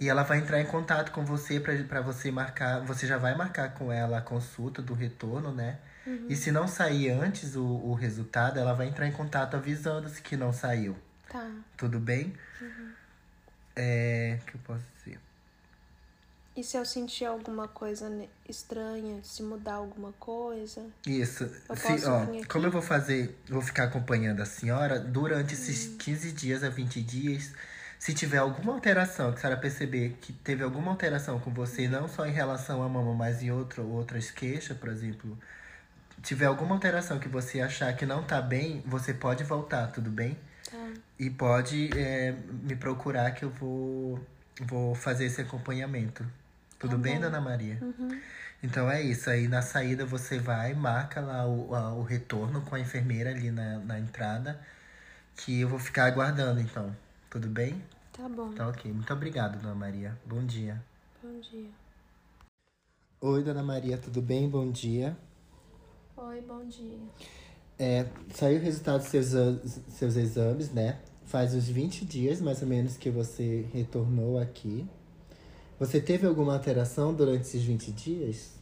E 0.00 0.08
ela 0.08 0.22
vai 0.22 0.38
entrar 0.38 0.60
em 0.60 0.66
contato 0.66 1.10
com 1.12 1.24
você 1.24 1.58
pra, 1.60 1.74
pra 1.84 2.00
você 2.00 2.30
marcar. 2.30 2.80
Você 2.80 3.06
já 3.06 3.16
vai 3.16 3.34
marcar 3.36 3.74
com 3.74 3.92
ela 3.92 4.18
a 4.18 4.22
consulta 4.22 4.82
do 4.82 4.94
retorno, 4.94 5.52
né? 5.52 5.78
E 6.28 6.36
se 6.36 6.50
não 6.52 6.68
sair 6.68 7.10
antes 7.10 7.56
o, 7.56 7.64
o 7.64 7.94
resultado, 7.94 8.58
ela 8.58 8.74
vai 8.74 8.88
entrar 8.88 9.06
em 9.06 9.12
contato 9.12 9.56
avisando-se 9.56 10.20
que 10.20 10.36
não 10.36 10.52
saiu. 10.52 10.96
Tá. 11.30 11.50
Tudo 11.76 11.98
bem? 11.98 12.34
É. 13.74 14.38
O 14.42 14.44
que 14.46 14.54
eu 14.56 14.60
posso 14.64 14.82
dizer? 14.98 15.18
E 16.56 16.62
se 16.62 16.76
eu 16.76 16.84
sentir 16.84 17.24
alguma 17.24 17.66
coisa 17.66 18.08
estranha, 18.48 19.18
se 19.24 19.42
mudar 19.42 19.74
alguma 19.74 20.12
coisa? 20.12 20.86
Isso. 21.04 21.50
Eu 21.68 21.76
Se- 21.76 22.06
ó, 22.06 22.26
como 22.48 22.66
eu 22.66 22.70
vou 22.70 22.82
fazer, 22.82 23.36
vou 23.48 23.60
ficar 23.60 23.84
acompanhando 23.84 24.40
a 24.40 24.46
senhora 24.46 25.00
durante 25.00 25.54
esses 25.54 25.86
Hum. 25.88 25.96
15 25.98 26.30
dias 26.32 26.62
a 26.62 26.68
20 26.68 27.02
dias. 27.02 27.52
Se 27.98 28.14
tiver 28.14 28.36
alguma 28.38 28.72
alteração, 28.72 29.32
que 29.32 29.38
a 29.38 29.40
senhora 29.40 29.60
perceber 29.60 30.16
que 30.20 30.32
teve 30.32 30.62
alguma 30.62 30.92
alteração 30.92 31.40
com 31.40 31.50
você, 31.52 31.88
não 31.88 32.06
só 32.06 32.24
em 32.26 32.32
relação 32.32 32.82
à 32.82 32.88
mama, 32.88 33.14
mas 33.14 33.42
em 33.42 33.50
outro, 33.50 33.84
outras 33.88 34.30
queixas, 34.30 34.76
por 34.76 34.90
exemplo, 34.90 35.36
tiver 36.22 36.46
alguma 36.46 36.74
alteração 36.74 37.18
que 37.18 37.28
você 37.28 37.60
achar 37.60 37.96
que 37.96 38.06
não 38.06 38.22
tá 38.22 38.40
bem, 38.40 38.80
você 38.86 39.12
pode 39.12 39.42
voltar, 39.42 39.88
tudo 39.88 40.10
bem? 40.10 40.38
Tá. 40.70 40.76
E 41.18 41.30
pode 41.30 41.90
é, 41.98 42.32
me 42.62 42.76
procurar 42.76 43.32
que 43.32 43.44
eu 43.44 43.50
vou, 43.50 44.20
vou 44.60 44.94
fazer 44.94 45.24
esse 45.24 45.40
acompanhamento. 45.40 46.24
Tudo 46.84 46.96
Tá 46.96 47.02
bem, 47.02 47.14
bom. 47.14 47.20
dona 47.22 47.40
Maria? 47.40 47.78
Uhum. 47.80 48.20
Então 48.62 48.90
é 48.90 49.00
isso. 49.02 49.30
Aí 49.30 49.48
na 49.48 49.62
saída 49.62 50.04
você 50.04 50.38
vai, 50.38 50.74
marca 50.74 51.20
lá 51.20 51.46
o, 51.46 51.74
a- 51.74 51.94
o 51.94 52.02
retorno 52.02 52.60
com 52.62 52.74
a 52.74 52.80
enfermeira 52.80 53.30
ali 53.30 53.50
na, 53.50 53.78
na 53.78 53.98
entrada. 53.98 54.60
Que 55.36 55.60
eu 55.62 55.68
vou 55.68 55.78
ficar 55.78 56.04
aguardando 56.06 56.60
então. 56.60 56.94
Tudo 57.30 57.48
bem? 57.48 57.82
Tá 58.12 58.28
bom. 58.28 58.52
Tá 58.52 58.68
ok. 58.68 58.92
Muito 58.92 59.12
obrigado, 59.12 59.60
dona 59.60 59.74
Maria. 59.74 60.16
Bom 60.26 60.44
dia. 60.44 60.82
Bom 61.22 61.40
dia. 61.40 61.70
Oi, 63.20 63.42
dona 63.42 63.62
Maria, 63.62 63.96
tudo 63.96 64.20
bem? 64.20 64.48
Bom 64.48 64.70
dia. 64.70 65.16
Oi, 66.16 66.40
bom 66.42 66.64
dia. 66.68 66.98
É, 67.78 68.06
saiu 68.32 68.58
o 68.60 68.62
resultado 68.62 68.98
dos 69.00 69.08
seus, 69.08 69.80
seus 69.88 70.16
exames, 70.16 70.70
né? 70.70 71.00
Faz 71.24 71.54
uns 71.54 71.66
20 71.66 72.04
dias, 72.04 72.40
mais 72.40 72.60
ou 72.62 72.68
menos, 72.68 72.96
que 72.98 73.10
você 73.10 73.66
retornou 73.72 74.38
aqui. 74.38 74.86
Você 75.78 76.00
teve 76.00 76.26
alguma 76.26 76.54
alteração 76.54 77.12
durante 77.12 77.42
esses 77.42 77.62
20 77.62 77.90
dias? 77.92 78.52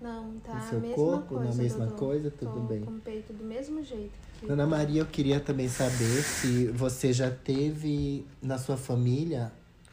Não, 0.00 0.38
tá 0.40 0.52
No 0.54 0.58
a 0.58 0.60
seu 0.62 0.80
mesma 0.80 0.94
corpo, 0.96 1.34
na 1.34 1.40
coisa. 1.42 1.62
mesma 1.62 1.86
Dodô. 1.86 1.96
coisa? 1.96 2.30
Tudo 2.30 2.52
Tô 2.52 2.60
bem. 2.60 2.80
com 2.82 2.92
o 2.92 3.00
peito 3.00 3.32
do 3.32 3.44
mesmo 3.44 3.82
jeito. 3.82 4.12
que- 4.38 4.46
Dona 4.46 4.64
Maria, 4.68 5.00
eu 5.02 5.06
queria 5.06 5.40
também 5.40 5.68
saber 5.68 6.22
se 6.22 6.66
você 6.68 7.12
já 7.12 7.28
teve 7.28 8.24
na 8.40 8.56
sua 8.56 8.76
família 8.76 9.50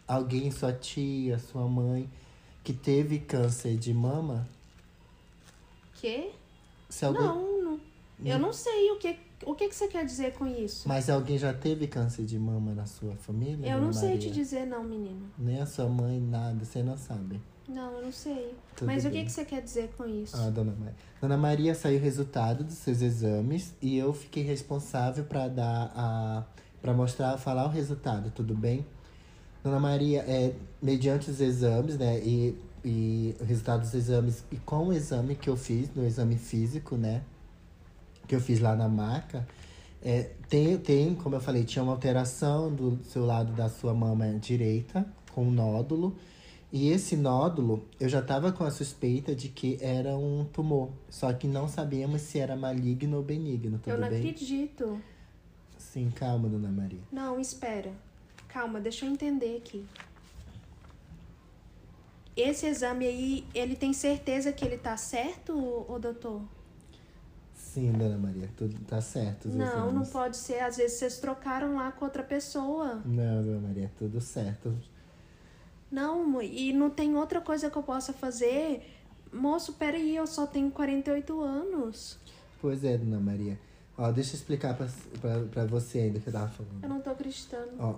alguém, 0.07 0.51
sua 0.51 0.71
tia, 0.71 1.39
sua 1.39 1.67
mãe, 1.67 2.07
que 2.63 2.71
teve 2.71 3.17
câncer 3.17 3.75
de 3.75 3.91
mama? 3.91 4.47
Quê? 5.95 6.29
Alguém, 7.01 7.21
Não, 7.23 7.61
não. 7.63 7.79
Eu 8.23 8.37
não 8.37 8.53
sei 8.53 8.91
o 8.91 8.97
que, 8.99 9.17
o 9.43 9.55
que, 9.55 9.67
que 9.67 9.75
você 9.75 9.87
quer 9.87 10.05
dizer 10.05 10.33
com 10.33 10.45
isso. 10.45 10.87
Mas 10.87 11.09
alguém 11.09 11.37
já 11.37 11.53
teve 11.53 11.87
câncer 11.87 12.25
de 12.25 12.37
mama 12.39 12.73
na 12.73 12.85
sua 12.85 13.15
família? 13.15 13.67
eu 13.67 13.81
não 13.81 13.91
sei 13.91 14.15
Maria? 14.15 14.21
te 14.21 14.31
dizer 14.31 14.65
não, 14.65 14.83
menino. 14.83 15.29
Nem 15.37 15.59
a 15.59 15.65
sua 15.65 15.87
mãe, 15.87 16.19
nada, 16.19 16.63
você 16.63 16.81
não 16.81 16.97
sabe. 16.97 17.41
Não, 17.67 17.93
eu 17.93 18.03
não 18.03 18.11
sei. 18.11 18.53
Tudo 18.75 18.87
Mas 18.87 19.05
o 19.05 19.09
bem. 19.09 19.19
que, 19.19 19.25
que 19.25 19.31
você 19.31 19.43
quer 19.43 19.61
dizer 19.61 19.91
com 19.97 20.05
isso? 20.05 20.37
Ah, 20.37 20.49
Dona 20.49 20.73
Maria. 20.77 20.95
Dona 21.19 21.37
Maria 21.37 21.73
saiu 21.73 21.99
o 21.99 22.01
resultado 22.01 22.63
dos 22.63 22.75
seus 22.75 23.01
exames 23.01 23.73
e 23.81 23.97
eu 23.97 24.13
fiquei 24.13 24.43
responsável 24.43 25.23
para 25.25 25.47
dar 25.47 25.91
a 25.95 26.43
para 26.85 26.93
mostrar, 26.93 27.35
falar 27.39 27.65
o 27.65 27.69
resultado, 27.69 28.29
tudo 28.29 28.53
bem? 28.53 28.85
Dona 29.63 29.79
Maria, 29.79 30.19
é 30.19 30.53
mediante 30.79 31.31
os 31.31 31.41
exames, 31.41 31.97
né, 31.97 32.19
e, 32.19 32.55
e 32.83 33.35
o 33.41 33.43
resultado 33.43 33.81
dos 33.81 33.95
exames 33.95 34.43
e 34.51 34.57
com 34.57 34.89
o 34.89 34.93
exame 34.93 35.33
que 35.33 35.49
eu 35.49 35.57
fiz, 35.57 35.89
no 35.95 36.05
exame 36.05 36.37
físico, 36.37 36.95
né, 36.95 37.23
que 38.27 38.35
eu 38.35 38.39
fiz 38.39 38.59
lá 38.59 38.75
na 38.75 38.87
maca, 38.87 39.47
é, 40.01 40.29
tem, 40.47 40.77
tem, 40.77 41.15
como 41.15 41.35
eu 41.35 41.39
falei, 41.39 41.63
tinha 41.63 41.81
uma 41.81 41.91
alteração 41.91 42.73
do 42.73 42.99
seu 43.05 43.25
lado 43.25 43.53
da 43.53 43.69
sua 43.69 43.93
mama 43.93 44.27
direita, 44.39 45.05
com 45.31 45.45
um 45.45 45.51
nódulo. 45.51 46.15
E 46.71 46.89
esse 46.89 47.15
nódulo, 47.15 47.87
eu 47.99 48.09
já 48.09 48.19
estava 48.19 48.51
com 48.51 48.63
a 48.63 48.69
suspeita 48.69 49.33
de 49.33 49.49
que 49.49 49.77
era 49.81 50.15
um 50.15 50.45
tumor. 50.45 50.91
Só 51.09 51.31
que 51.33 51.47
não 51.47 51.67
sabíamos 51.67 52.21
se 52.21 52.37
era 52.37 52.55
maligno 52.55 53.17
ou 53.17 53.23
benigno, 53.23 53.79
tudo 53.79 53.93
eu 53.93 53.99
não 53.99 54.09
bem? 54.09 54.19
acredito. 54.19 55.01
Sim, 55.77 56.11
calma, 56.13 56.49
dona 56.49 56.69
Maria. 56.69 56.99
Não, 57.11 57.39
espera. 57.39 57.91
Calma, 58.47 58.79
deixa 58.79 59.05
eu 59.05 59.11
entender 59.11 59.57
aqui. 59.57 59.85
Esse 62.35 62.65
exame 62.65 63.07
aí, 63.07 63.47
ele 63.53 63.75
tem 63.75 63.93
certeza 63.93 64.51
que 64.51 64.65
ele 64.65 64.77
tá 64.77 64.97
certo, 64.97 65.57
ô, 65.57 65.93
ô 65.93 65.97
doutor? 65.97 66.41
Sim, 67.75 67.91
dona 67.91 68.17
Maria, 68.17 68.49
tudo 68.55 68.73
tá 68.85 69.01
certo. 69.01 69.49
Não, 69.49 69.91
não 69.91 70.05
pode 70.05 70.37
ser. 70.37 70.61
Às 70.61 70.77
vezes 70.77 70.97
vocês 70.97 71.17
trocaram 71.17 71.75
lá 71.75 71.91
com 71.91 72.05
outra 72.05 72.23
pessoa. 72.23 73.01
Não, 73.05 73.43
dona 73.43 73.67
Maria, 73.67 73.91
tudo 73.97 74.21
certo. 74.21 74.73
Não, 75.91 76.41
e 76.41 76.71
não 76.71 76.89
tem 76.89 77.17
outra 77.17 77.41
coisa 77.41 77.69
que 77.69 77.77
eu 77.77 77.83
possa 77.83 78.13
fazer. 78.13 78.81
Moço, 79.29 79.73
peraí, 79.73 80.15
eu 80.15 80.25
só 80.25 80.47
tenho 80.47 80.71
48 80.71 81.41
anos. 81.41 82.17
Pois 82.61 82.81
é, 82.85 82.97
dona 82.97 83.19
Maria. 83.19 83.59
Ó, 83.97 84.09
deixa 84.09 84.31
eu 84.31 84.35
explicar 84.35 84.77
pra, 84.77 84.87
pra, 85.19 85.41
pra 85.41 85.65
você 85.65 85.99
ainda 85.99 86.21
que 86.21 86.29
eu 86.29 86.33
tava 86.33 86.47
falando. 86.47 86.81
Eu 86.81 86.87
não 86.87 87.01
tô 87.01 87.09
acreditando. 87.09 87.71
Ó, 87.77 87.95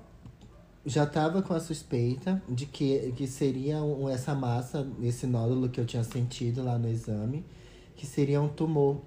já 0.88 1.05
tava 1.05 1.43
com 1.43 1.53
a 1.53 1.60
suspeita 1.60 2.41
de 2.50 2.65
que, 2.65 3.13
que 3.15 3.27
seria 3.27 3.84
um, 3.84 4.10
essa 4.10 4.34
massa, 4.34 4.88
esse 5.03 5.27
nódulo 5.27 5.69
que 5.69 5.79
eu 5.79 5.86
tinha 5.86 6.03
sentido 6.03 6.63
lá 6.63 6.79
no 6.79 6.89
exame, 6.89 7.46
que 7.96 8.07
seria 8.07 8.41
um 8.41 8.50
tumor. 8.50 9.03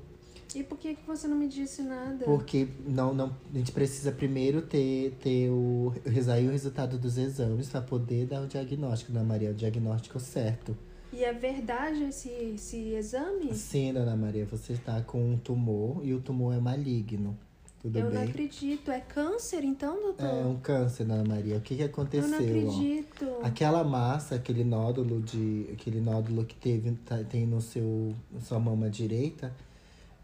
E 0.54 0.62
por 0.62 0.78
que, 0.78 0.95
que 0.95 1.07
você 1.07 1.28
não 1.28 1.37
me 1.37 1.49
disse 1.49 1.83
nada? 1.83 2.25
Porque 2.25 2.69
não, 2.87 3.14
não, 3.14 3.37
a 3.54 3.59
gente 3.59 3.73
precisa 3.73 4.11
primeiro 4.11 4.62
ter, 4.62 5.12
ter 5.23 5.49
o, 5.50 5.92
sair 6.25 6.49
o 6.49 6.50
resultado 6.50 6.99
dos 6.99 7.16
exames 7.19 7.69
para 7.69 7.80
poder 7.83 8.26
dar 8.26 8.42
o 8.42 8.47
diagnóstico, 8.47 9.12
Dona 9.12 9.25
Maria, 9.25 9.50
o 9.50 9.54
diagnóstico 9.54 10.19
certo. 10.19 10.76
E 11.12 11.25
é 11.25 11.33
verdade 11.33 12.04
esse, 12.04 12.28
esse 12.28 12.95
exame? 12.95 13.54
Sim, 13.54 13.92
Dona 13.92 14.16
Maria, 14.16 14.45
você 14.47 14.75
está 14.75 15.00
com 15.02 15.33
um 15.33 15.37
tumor 15.37 16.00
e 16.04 16.14
o 16.14 16.21
tumor 16.21 16.54
é 16.54 16.61
maligno. 16.61 17.37
Tudo 17.83 17.99
eu 17.99 18.04
não 18.04 18.11
bem? 18.11 18.25
acredito. 18.25 18.90
É 18.90 19.00
câncer, 19.00 19.64
então, 19.64 20.00
doutor? 20.02 20.26
É 20.26 20.45
um 20.45 20.57
câncer, 20.57 21.04
Dona 21.04 21.25
Maria. 21.25 21.57
O 21.57 21.61
que, 21.62 21.76
que 21.76 21.83
aconteceu? 21.83 22.28
eu 22.28 22.62
não 22.62 22.69
ó? 22.69 22.71
acredito. 22.71 23.26
Aquela 23.42 23.83
massa, 23.83 24.35
aquele 24.35 24.62
nódulo 24.62 25.21
de, 25.23 25.66
aquele 25.73 26.00
nódulo 26.00 26.45
que 26.45 26.54
teve, 26.54 26.92
tá- 27.07 27.25
tem 27.25 27.47
no 27.47 27.61
seu, 27.61 28.14
na 28.30 28.40
sua 28.40 28.61
mama 28.61 28.90
direita, 28.90 29.52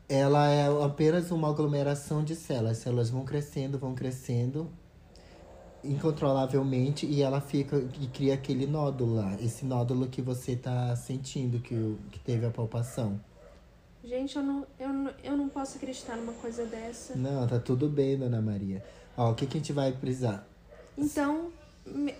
ela 0.08 0.48
é 0.48 0.66
apenas 0.84 1.30
uma 1.30 1.48
aglomeração 1.48 2.22
de 2.22 2.34
células. 2.34 2.78
As 2.78 2.78
células 2.78 3.10
vão 3.10 3.24
crescendo, 3.24 3.78
vão 3.78 3.94
crescendo 3.94 4.70
incontrolavelmente 5.82 7.06
e 7.06 7.22
ela 7.22 7.40
fica 7.40 7.76
e 8.00 8.06
cria 8.08 8.34
aquele 8.34 8.66
nódulo 8.66 9.14
lá, 9.14 9.36
esse 9.40 9.64
nódulo 9.64 10.08
que 10.08 10.20
você 10.20 10.56
tá 10.56 10.94
sentindo 10.96 11.60
que, 11.60 11.96
que 12.10 12.18
teve 12.18 12.44
a 12.44 12.50
palpação. 12.50 13.20
Gente, 14.02 14.36
eu 14.36 14.42
não, 14.42 14.66
eu, 14.78 14.88
não, 14.88 15.14
eu 15.24 15.36
não 15.36 15.48
posso 15.48 15.76
acreditar 15.76 16.16
numa 16.16 16.32
coisa 16.34 16.64
dessa. 16.64 17.16
Não, 17.16 17.46
tá 17.46 17.58
tudo 17.58 17.88
bem, 17.88 18.16
dona 18.16 18.40
Maria. 18.40 18.84
Ó, 19.16 19.32
o 19.32 19.34
que, 19.34 19.46
que 19.46 19.56
a 19.56 19.60
gente 19.60 19.72
vai 19.72 19.90
precisar? 19.92 20.46
Então, 20.96 21.50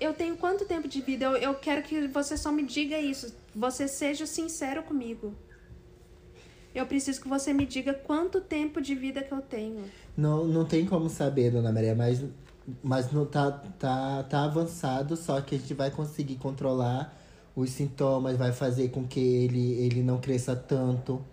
eu 0.00 0.12
tenho 0.12 0.37
quanto 0.37 0.64
tempo 0.64 0.88
de 0.88 1.00
vida? 1.00 1.26
Eu, 1.26 1.37
eu 1.37 1.55
quero 1.55 1.83
que 1.83 2.09
você 2.09 2.37
só 2.37 2.50
me 2.50 2.64
diga 2.64 2.99
isso. 2.99 3.33
Você 3.55 3.87
seja 3.87 4.26
sincero 4.26 4.83
comigo. 4.83 5.33
Eu 6.76 6.85
preciso 6.85 7.23
que 7.23 7.26
você 7.26 7.54
me 7.54 7.64
diga 7.64 7.95
quanto 7.95 8.38
tempo 8.38 8.83
de 8.83 8.95
vida 8.95 9.23
que 9.23 9.33
eu 9.33 9.40
tenho. 9.40 9.85
Não, 10.14 10.45
não 10.45 10.62
tem 10.62 10.85
como 10.85 11.09
saber, 11.09 11.50
dona 11.50 11.73
Maria, 11.73 11.95
mas, 11.95 12.23
mas 12.83 13.11
não 13.11 13.25
tá, 13.25 13.50
tá, 13.50 14.23
tá 14.25 14.45
avançado, 14.45 15.16
só 15.16 15.40
que 15.40 15.54
a 15.54 15.59
gente 15.59 15.73
vai 15.73 15.90
conseguir 15.90 16.35
controlar 16.37 17.16
os 17.56 17.71
sintomas, 17.71 18.37
vai 18.37 18.52
fazer 18.52 18.90
com 18.90 19.06
que 19.06 19.18
ele, 19.18 19.73
ele 19.73 20.02
não 20.02 20.18
cresça 20.18 20.54
tanto. 20.54 21.25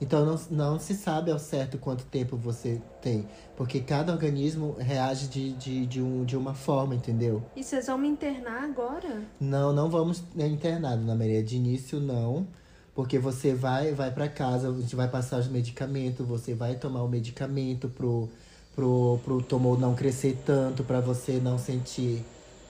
Então 0.00 0.24
não, 0.24 0.40
não 0.50 0.78
se 0.78 0.94
sabe 0.94 1.32
ao 1.32 1.38
certo 1.38 1.78
quanto 1.78 2.04
tempo 2.04 2.36
você 2.36 2.80
tem. 3.00 3.26
Porque 3.56 3.80
cada 3.80 4.12
organismo 4.12 4.76
reage 4.78 5.26
de, 5.26 5.52
de, 5.54 5.86
de, 5.86 6.00
um, 6.00 6.24
de 6.24 6.36
uma 6.36 6.54
forma, 6.54 6.94
entendeu? 6.94 7.42
E 7.56 7.64
vocês 7.64 7.88
vão 7.88 7.98
me 7.98 8.06
internar 8.06 8.62
agora? 8.62 9.22
Não, 9.40 9.72
não 9.72 9.90
vamos 9.90 10.22
internar, 10.36 10.96
Dona 10.96 11.16
Maria. 11.16 11.42
De 11.42 11.56
início, 11.56 11.98
não. 11.98 12.46
Porque 12.94 13.18
você 13.18 13.54
vai 13.54 13.92
vai 13.92 14.10
para 14.10 14.28
casa, 14.28 14.68
a 14.68 14.80
gente 14.80 14.94
vai 14.94 15.08
passar 15.08 15.38
os 15.38 15.48
medicamentos, 15.48 16.26
você 16.26 16.54
vai 16.54 16.74
tomar 16.74 17.02
o 17.02 17.08
medicamento 17.08 17.88
pro, 17.88 18.28
pro, 18.74 19.18
pro 19.24 19.42
tumor 19.42 19.78
não 19.78 19.94
crescer 19.94 20.38
tanto, 20.44 20.84
para 20.84 21.00
você 21.00 21.40
não 21.40 21.58
sentir 21.58 22.22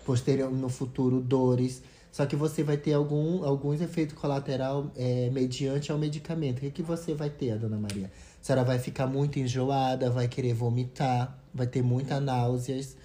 posterior 0.04 0.50
no 0.50 0.68
futuro 0.68 1.20
dores. 1.20 1.82
Só 2.12 2.26
que 2.26 2.36
você 2.36 2.62
vai 2.62 2.76
ter 2.76 2.92
algum, 2.92 3.42
alguns 3.42 3.80
efeitos 3.80 4.14
colaterais 4.16 4.84
é, 4.96 5.30
mediante 5.30 5.90
ao 5.90 5.98
medicamento. 5.98 6.58
O 6.58 6.60
que, 6.60 6.70
que 6.70 6.82
você 6.82 7.14
vai 7.14 7.30
ter, 7.30 7.58
dona 7.58 7.78
Maria? 7.78 8.12
A 8.40 8.44
senhora 8.44 8.64
vai 8.64 8.78
ficar 8.78 9.06
muito 9.06 9.38
enjoada, 9.38 10.10
vai 10.10 10.28
querer 10.28 10.52
vomitar, 10.52 11.38
vai 11.54 11.66
ter 11.66 11.82
muitas 11.82 12.22
náuseas. 12.22 12.96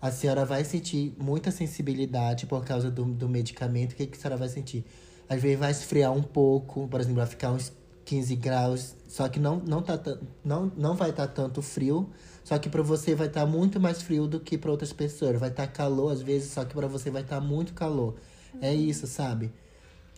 A 0.00 0.10
senhora 0.12 0.44
vai 0.44 0.64
sentir 0.64 1.16
muita 1.18 1.50
sensibilidade 1.50 2.46
por 2.46 2.64
causa 2.64 2.90
do, 2.90 3.04
do 3.04 3.28
medicamento. 3.28 3.92
O 3.92 3.96
que, 3.96 4.06
que 4.06 4.16
a 4.16 4.20
senhora 4.20 4.36
vai 4.36 4.48
sentir? 4.48 4.84
Às 5.28 5.40
vezes 5.40 5.58
vai 5.58 5.70
esfriar 5.70 6.12
um 6.12 6.22
pouco, 6.22 6.86
por 6.88 7.00
exemplo, 7.00 7.16
vai 7.16 7.26
ficar 7.26 7.50
uns 7.50 7.72
15 8.04 8.36
graus, 8.36 8.94
só 9.08 9.28
que 9.28 9.40
não, 9.40 9.56
não, 9.56 9.80
tá, 9.82 9.98
não, 10.44 10.70
não 10.76 10.94
vai 10.94 11.10
estar 11.10 11.26
tá 11.26 11.32
tanto 11.32 11.62
frio, 11.62 12.10
só 12.42 12.58
que 12.58 12.68
para 12.68 12.82
você 12.82 13.14
vai 13.14 13.26
estar 13.26 13.40
tá 13.40 13.46
muito 13.46 13.80
mais 13.80 14.02
frio 14.02 14.26
do 14.26 14.38
que 14.38 14.58
para 14.58 14.70
outras 14.70 14.92
pessoas. 14.92 15.38
Vai 15.38 15.48
estar 15.48 15.66
tá 15.66 15.72
calor 15.72 16.12
às 16.12 16.20
vezes, 16.20 16.52
só 16.52 16.64
que 16.64 16.74
para 16.74 16.86
você 16.86 17.10
vai 17.10 17.22
estar 17.22 17.40
tá 17.40 17.46
muito 17.46 17.72
calor. 17.72 18.16
Uhum. 18.52 18.60
É 18.60 18.74
isso, 18.74 19.06
sabe? 19.06 19.50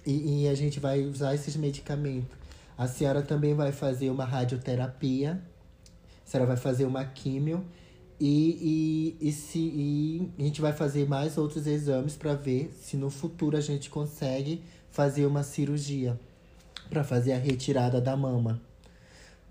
E, 0.04 0.42
e 0.42 0.48
a 0.48 0.54
gente 0.54 0.80
vai 0.80 1.02
usar 1.04 1.34
esses 1.34 1.56
medicamentos. 1.56 2.36
A 2.76 2.86
senhora 2.86 3.22
também 3.22 3.54
vai 3.54 3.72
fazer 3.72 4.10
uma 4.10 4.24
radioterapia, 4.24 5.40
a 6.24 6.28
senhora 6.28 6.48
vai 6.48 6.56
fazer 6.56 6.84
uma 6.84 7.04
químio 7.04 7.64
e, 8.18 9.16
e, 9.20 9.28
e, 9.28 9.32
se, 9.32 9.58
e 9.58 10.32
a 10.38 10.42
gente 10.42 10.60
vai 10.60 10.72
fazer 10.72 11.08
mais 11.08 11.36
outros 11.36 11.66
exames 11.66 12.16
para 12.16 12.34
ver 12.34 12.70
se 12.80 12.96
no 12.96 13.10
futuro 13.10 13.56
a 13.56 13.60
gente 13.60 13.90
consegue 13.90 14.62
fazer 14.96 15.26
uma 15.26 15.42
cirurgia 15.42 16.18
para 16.88 17.04
fazer 17.04 17.34
a 17.34 17.38
retirada 17.38 18.00
da 18.00 18.16
mama. 18.16 18.62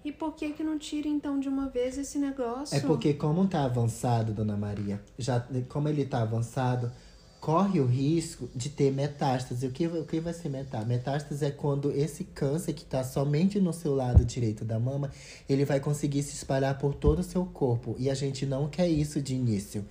E 0.04 0.12
por 0.12 0.34
que 0.34 0.52
que 0.54 0.64
não 0.64 0.80
tira 0.80 1.08
então 1.08 1.40
de 1.40 1.48
uma 1.48 1.70
vez 1.70 2.00
esse 2.00 2.18
negócio? 2.18 2.76
É 2.76 2.80
porque 2.80 3.14
como 3.14 3.48
tá 3.48 3.64
avançado, 3.64 4.34
dona 4.34 4.58
Maria, 4.58 5.00
já 5.20 5.46
como 5.70 5.88
ele 5.88 6.04
tá 6.04 6.24
avançado, 6.24 6.92
corre 7.40 7.80
o 7.80 7.86
risco 7.86 8.50
de 8.56 8.70
ter 8.70 8.92
metástase. 8.92 9.68
O 9.68 9.72
que, 9.72 9.86
o 9.86 10.04
que 10.04 10.20
vai 10.20 10.34
ser 10.34 10.50
metástase? 10.50 10.88
Metástase 10.88 11.46
é 11.46 11.52
quando 11.52 11.92
esse 11.92 12.24
câncer 12.24 12.74
que 12.74 12.82
está 12.82 13.04
somente 13.04 13.60
no 13.60 13.72
seu 13.72 13.94
lado 13.94 14.26
direito 14.26 14.66
da 14.66 14.80
mama, 14.80 15.12
ele 15.48 15.64
vai 15.64 15.80
conseguir 15.80 16.24
se 16.24 16.34
espalhar 16.34 16.80
por 16.80 16.96
todo 16.96 17.20
o 17.20 17.24
seu 17.24 17.46
corpo. 17.46 17.96
E 18.00 18.10
a 18.10 18.16
gente 18.16 18.48
não 18.48 18.68
quer 18.68 18.90
isso 18.90 19.22
de 19.22 19.36
início. 19.36 19.86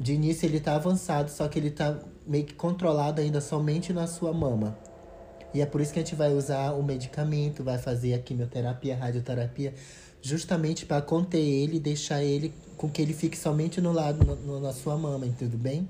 De 0.00 0.14
início 0.14 0.46
ele 0.46 0.56
está 0.56 0.76
avançado, 0.76 1.30
só 1.30 1.46
que 1.46 1.58
ele 1.58 1.68
está 1.68 1.98
meio 2.26 2.46
que 2.46 2.54
controlado 2.54 3.20
ainda 3.20 3.38
somente 3.38 3.92
na 3.92 4.06
sua 4.06 4.32
mama. 4.32 4.78
E 5.52 5.60
é 5.60 5.66
por 5.66 5.78
isso 5.78 5.92
que 5.92 5.98
a 5.98 6.02
gente 6.02 6.14
vai 6.14 6.32
usar 6.32 6.72
o 6.72 6.82
medicamento, 6.82 7.62
vai 7.62 7.76
fazer 7.76 8.14
a 8.14 8.18
quimioterapia, 8.18 8.94
a 8.94 8.96
radioterapia, 8.96 9.74
justamente 10.22 10.86
para 10.86 11.02
conter 11.02 11.38
ele 11.38 11.76
e 11.76 11.80
deixar 11.80 12.24
ele 12.24 12.54
com 12.78 12.88
que 12.88 13.02
ele 13.02 13.12
fique 13.12 13.36
somente 13.36 13.78
no 13.78 13.92
lado, 13.92 14.24
no, 14.24 14.58
na 14.58 14.72
sua 14.72 14.96
mama, 14.96 15.26
tudo 15.38 15.58
bem? 15.58 15.86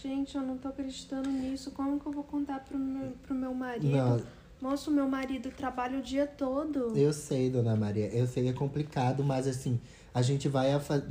Gente, 0.00 0.36
eu 0.36 0.42
não 0.42 0.56
tô 0.56 0.68
acreditando 0.68 1.28
nisso. 1.28 1.72
Como 1.72 1.98
que 1.98 2.06
eu 2.06 2.12
vou 2.12 2.22
contar 2.22 2.60
pro 2.60 2.78
meu, 2.78 3.10
pro 3.26 3.34
meu 3.34 3.52
marido? 3.52 3.88
Não. 3.88 4.22
Moço, 4.60 4.88
meu 4.90 5.08
marido 5.08 5.50
trabalha 5.50 5.98
o 5.98 6.02
dia 6.02 6.28
todo. 6.28 6.96
Eu 6.96 7.12
sei, 7.12 7.50
dona 7.50 7.74
Maria. 7.74 8.06
Eu 8.08 8.26
sei 8.28 8.44
que 8.44 8.48
é 8.50 8.52
complicado, 8.52 9.24
mas 9.24 9.48
assim, 9.48 9.80
a 10.14 10.22
gente 10.22 10.48
vai, 10.48 10.70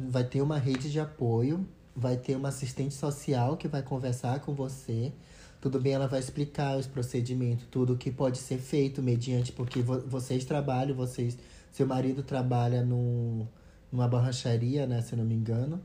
vai 0.10 0.24
ter 0.24 0.42
uma 0.42 0.58
rede 0.58 0.90
de 0.90 1.00
apoio, 1.00 1.66
vai 1.98 2.16
ter 2.16 2.36
uma 2.36 2.50
assistente 2.50 2.94
social 2.94 3.58
que 3.58 3.68
vai 3.68 3.82
conversar 3.82 4.40
com 4.42 4.54
você. 4.54 5.12
Tudo 5.60 5.80
bem, 5.80 5.94
ela 5.94 6.08
vai 6.08 6.20
explicar 6.20 6.78
os 6.78 6.86
procedimentos, 6.86 7.66
tudo 7.72 7.94
o 7.94 7.98
que 7.98 8.12
pode 8.12 8.38
ser 8.38 8.60
feito 8.60 9.02
mediante, 9.02 9.52
porque 9.52 9.82
vo 9.82 10.00
vocês 10.02 10.46
trabalham, 10.46 10.96
vocês. 10.96 11.36
Seu 11.72 11.88
marido 11.88 12.22
trabalha 12.22 12.84
num, 12.84 13.48
numa 13.92 14.08
borracharia, 14.08 14.86
né, 14.86 15.02
se 15.02 15.14
eu 15.14 15.18
não 15.18 15.26
me 15.26 15.34
engano. 15.34 15.82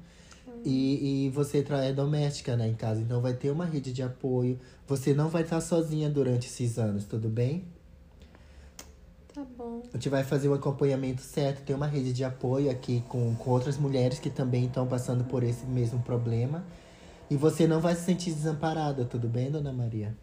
E, 0.65 1.27
e 1.27 1.31
você 1.31 1.65
é 1.71 1.93
doméstica, 1.93 2.57
né, 2.57 2.69
em 2.69 2.75
casa. 2.75 3.01
Então 3.01 3.21
vai 3.21 3.33
ter 3.33 3.51
uma 3.51 3.65
rede 3.65 3.93
de 3.93 4.03
apoio. 4.03 4.59
Você 4.87 5.15
não 5.15 5.29
vai 5.29 5.43
estar 5.43 5.61
sozinha 5.63 6.11
durante 6.11 6.47
esses 6.47 6.79
anos, 6.79 7.07
tudo 7.07 7.29
bem? 7.29 7.65
Tá 9.35 9.45
bom. 9.57 9.83
A 9.93 9.97
gente 9.97 10.09
vai 10.09 10.23
fazer 10.23 10.49
o 10.49 10.55
acompanhamento 10.55 11.23
certo. 11.23 11.63
Tem 11.63 11.75
uma 11.75 11.87
rede 11.87 12.13
de 12.13 12.23
apoio 12.23 12.71
aqui 12.71 13.03
com, 13.09 13.35
com 13.35 13.51
outras 13.51 13.79
mulheres 13.79 14.19
que 14.19 14.29
também 14.29 14.67
estão 14.67 14.87
passando 14.87 15.25
por 15.25 15.43
esse 15.43 15.65
mesmo 15.65 16.01
problema. 16.03 16.65
E 17.31 17.37
você 17.37 17.67
não 17.67 17.81
vai 17.81 17.95
se 17.95 18.03
sentir 18.03 18.33
desamparada, 18.33 19.07
tudo 19.07 19.27
bem, 19.27 19.51
dona 19.51 19.73
Maria? 19.73 20.15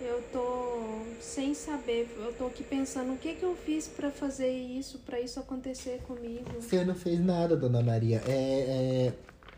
Eu 0.00 0.22
tô 0.32 1.02
sem 1.20 1.52
saber, 1.52 2.08
eu 2.18 2.32
tô 2.32 2.46
aqui 2.46 2.62
pensando 2.64 3.12
o 3.12 3.18
que 3.18 3.34
que 3.34 3.42
eu 3.42 3.54
fiz 3.54 3.86
para 3.86 4.10
fazer 4.10 4.50
isso, 4.50 4.98
para 5.00 5.20
isso 5.20 5.38
acontecer 5.38 6.00
comigo. 6.06 6.44
Você 6.58 6.82
não 6.84 6.94
fez 6.94 7.20
nada, 7.20 7.56
dona 7.56 7.82
Maria. 7.82 8.22
É, 8.26 8.32
é, 8.32 9.12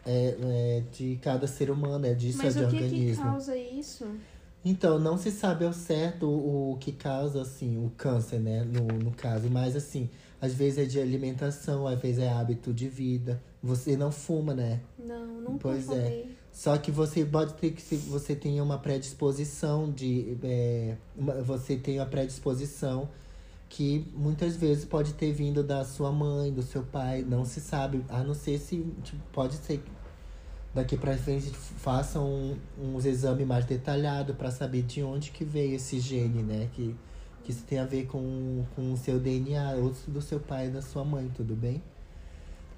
é, 0.07 0.37
é 0.41 0.83
de 0.91 1.21
cada 1.23 1.47
ser 1.47 1.71
humano, 1.71 2.07
é 2.07 2.15
disso 2.15 2.39
Mas 2.39 2.57
é 2.57 2.61
de 2.61 2.65
o 2.65 2.69
que 2.69 2.85
organismo. 2.85 3.23
que 3.25 3.31
causa 3.31 3.57
isso? 3.57 4.07
Então, 4.65 4.99
não 4.99 5.17
se 5.17 5.31
sabe 5.31 5.65
ao 5.65 5.73
certo 5.73 6.27
o, 6.27 6.73
o 6.73 6.77
que 6.79 6.93
causa, 6.93 7.43
assim, 7.43 7.77
o 7.77 7.91
câncer, 7.97 8.41
né, 8.41 8.65
no, 8.65 8.87
no 8.99 9.11
caso. 9.13 9.49
Mas, 9.51 9.77
assim, 9.77 10.11
às 10.41 10.55
vezes 10.55 10.79
é 10.79 10.85
de 10.85 11.01
alimentação, 11.01 11.87
às 11.87 11.99
vezes 12.01 12.19
é 12.19 12.29
hábito 12.29 12.73
de 12.73 12.89
vida. 12.89 13.43
Você 13.63 13.97
não 13.97 14.13
fuma, 14.13 14.55
né? 14.55 14.81
Não, 14.99 15.41
nunca 15.41 15.59
Pois 15.61 15.91
é. 15.91 16.27
Só 16.53 16.77
que 16.77 16.91
você 16.91 17.25
pode 17.25 17.55
ter 17.55 17.71
que 17.71 17.81
se 17.81 17.97
você 17.97 18.35
tem 18.35 18.61
uma 18.61 18.79
predisposição 18.79 19.91
de 19.93 20.37
é, 20.43 20.97
uma, 21.17 21.35
você 21.43 21.77
tem 21.77 22.01
uma 22.01 22.07
predisposição 22.07 23.09
que 23.69 24.11
muitas 24.17 24.57
vezes 24.57 24.85
pode 24.85 25.13
ter 25.13 25.33
vindo 25.33 25.63
da 25.63 25.85
sua 25.85 26.11
mãe, 26.11 26.53
do 26.53 26.63
seu 26.63 26.83
pai, 26.83 27.23
não 27.23 27.45
se 27.45 27.61
sabe, 27.61 28.05
a 28.09 28.25
não 28.25 28.35
ser 28.35 28.59
se 28.59 28.85
tipo, 29.05 29.23
pode 29.33 29.55
ser 29.57 29.79
que 29.79 29.91
daqui 30.79 30.97
para 30.97 31.17
frente 31.17 31.51
façam 31.51 32.25
um, 32.25 32.57
uns 32.79 33.05
exames 33.05 33.47
mais 33.47 33.65
detalhados 33.65 34.35
para 34.37 34.51
saber 34.51 34.83
de 34.83 35.03
onde 35.03 35.31
que 35.33 35.45
veio 35.45 35.75
esse 35.75 35.99
gene, 35.99 36.43
né? 36.43 36.69
Que, 36.73 36.95
que 37.43 37.51
isso 37.51 37.65
tem 37.65 37.79
a 37.79 37.85
ver 37.85 38.07
com, 38.07 38.65
com 38.77 38.93
o 38.93 38.97
seu 38.97 39.19
DNA, 39.19 39.73
ou 39.75 39.93
do 40.07 40.23
seu 40.23 40.39
pai 40.39 40.69
e 40.69 40.71
da 40.71 40.81
sua 40.81 41.05
mãe, 41.05 41.31
tudo 41.35 41.55
bem? 41.57 41.83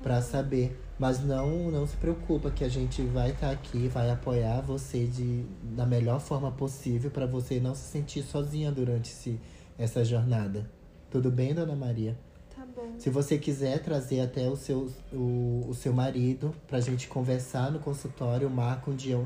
Para 0.02 0.22
saber. 0.22 0.80
Mas 0.98 1.22
não, 1.22 1.70
não 1.70 1.86
se 1.86 1.96
preocupa 1.96 2.50
que 2.50 2.64
a 2.64 2.68
gente 2.68 3.02
vai 3.02 3.30
estar 3.30 3.48
tá 3.48 3.52
aqui, 3.52 3.88
vai 3.88 4.10
apoiar 4.10 4.60
você 4.62 5.06
de, 5.06 5.44
da 5.62 5.84
melhor 5.84 6.20
forma 6.20 6.50
possível 6.50 7.10
para 7.10 7.26
você 7.26 7.60
não 7.60 7.74
se 7.74 7.90
sentir 7.90 8.22
sozinha 8.22 8.72
durante 8.72 9.10
esse, 9.10 9.38
essa 9.78 10.04
jornada. 10.04 10.70
Tudo 11.10 11.30
bem, 11.30 11.54
dona 11.54 11.76
Maria? 11.76 12.16
Tá 12.60 12.66
bom. 12.76 12.94
Se 12.98 13.08
você 13.08 13.38
quiser 13.38 13.82
trazer 13.82 14.20
até 14.20 14.46
o 14.48 14.56
seu, 14.56 14.92
o, 15.12 15.64
o 15.66 15.74
seu 15.74 15.94
marido 15.94 16.54
pra 16.68 16.78
gente 16.78 17.08
conversar 17.08 17.72
no 17.72 17.78
consultório, 17.78 18.50
marca 18.50 18.90
um 18.90 18.94
dia. 18.94 19.18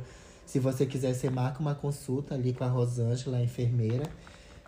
Se 0.47 0.61
você 0.61 0.87
quiser, 0.87 1.15
você 1.15 1.29
marca 1.29 1.59
uma 1.59 1.75
consulta 1.75 2.35
ali 2.35 2.53
com 2.53 2.63
a 2.63 2.69
Rosângela, 2.69 3.39
a 3.39 3.43
enfermeira. 3.43 4.09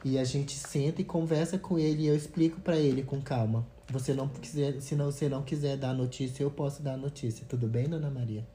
E 0.05 0.19
a 0.19 0.25
gente 0.25 0.53
senta 0.53 1.01
e 1.01 1.05
conversa 1.05 1.59
com 1.59 1.79
ele 1.79 2.03
e 2.03 2.07
eu 2.09 2.17
explico 2.17 2.61
para 2.61 2.77
ele 2.77 3.03
com 3.03 3.21
calma 3.21 3.65
você 3.89 4.13
não 4.13 4.29
quiser, 4.29 4.81
se 4.81 4.97
não, 4.97 5.07
você 5.07 5.29
não 5.29 5.43
quiser 5.43 5.77
dar 5.77 5.95
notícia, 5.95 6.43
eu 6.43 6.51
posso 6.51 6.83
dar 6.83 6.97
notícia. 6.97 7.47
Tudo 7.49 7.69
bem, 7.69 7.89
dona 7.89 8.11
Maria? 8.11 8.47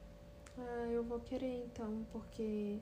Ah, 0.58 0.86
eu 0.90 1.02
vou 1.02 1.20
querer 1.20 1.64
então, 1.64 2.04
porque 2.12 2.78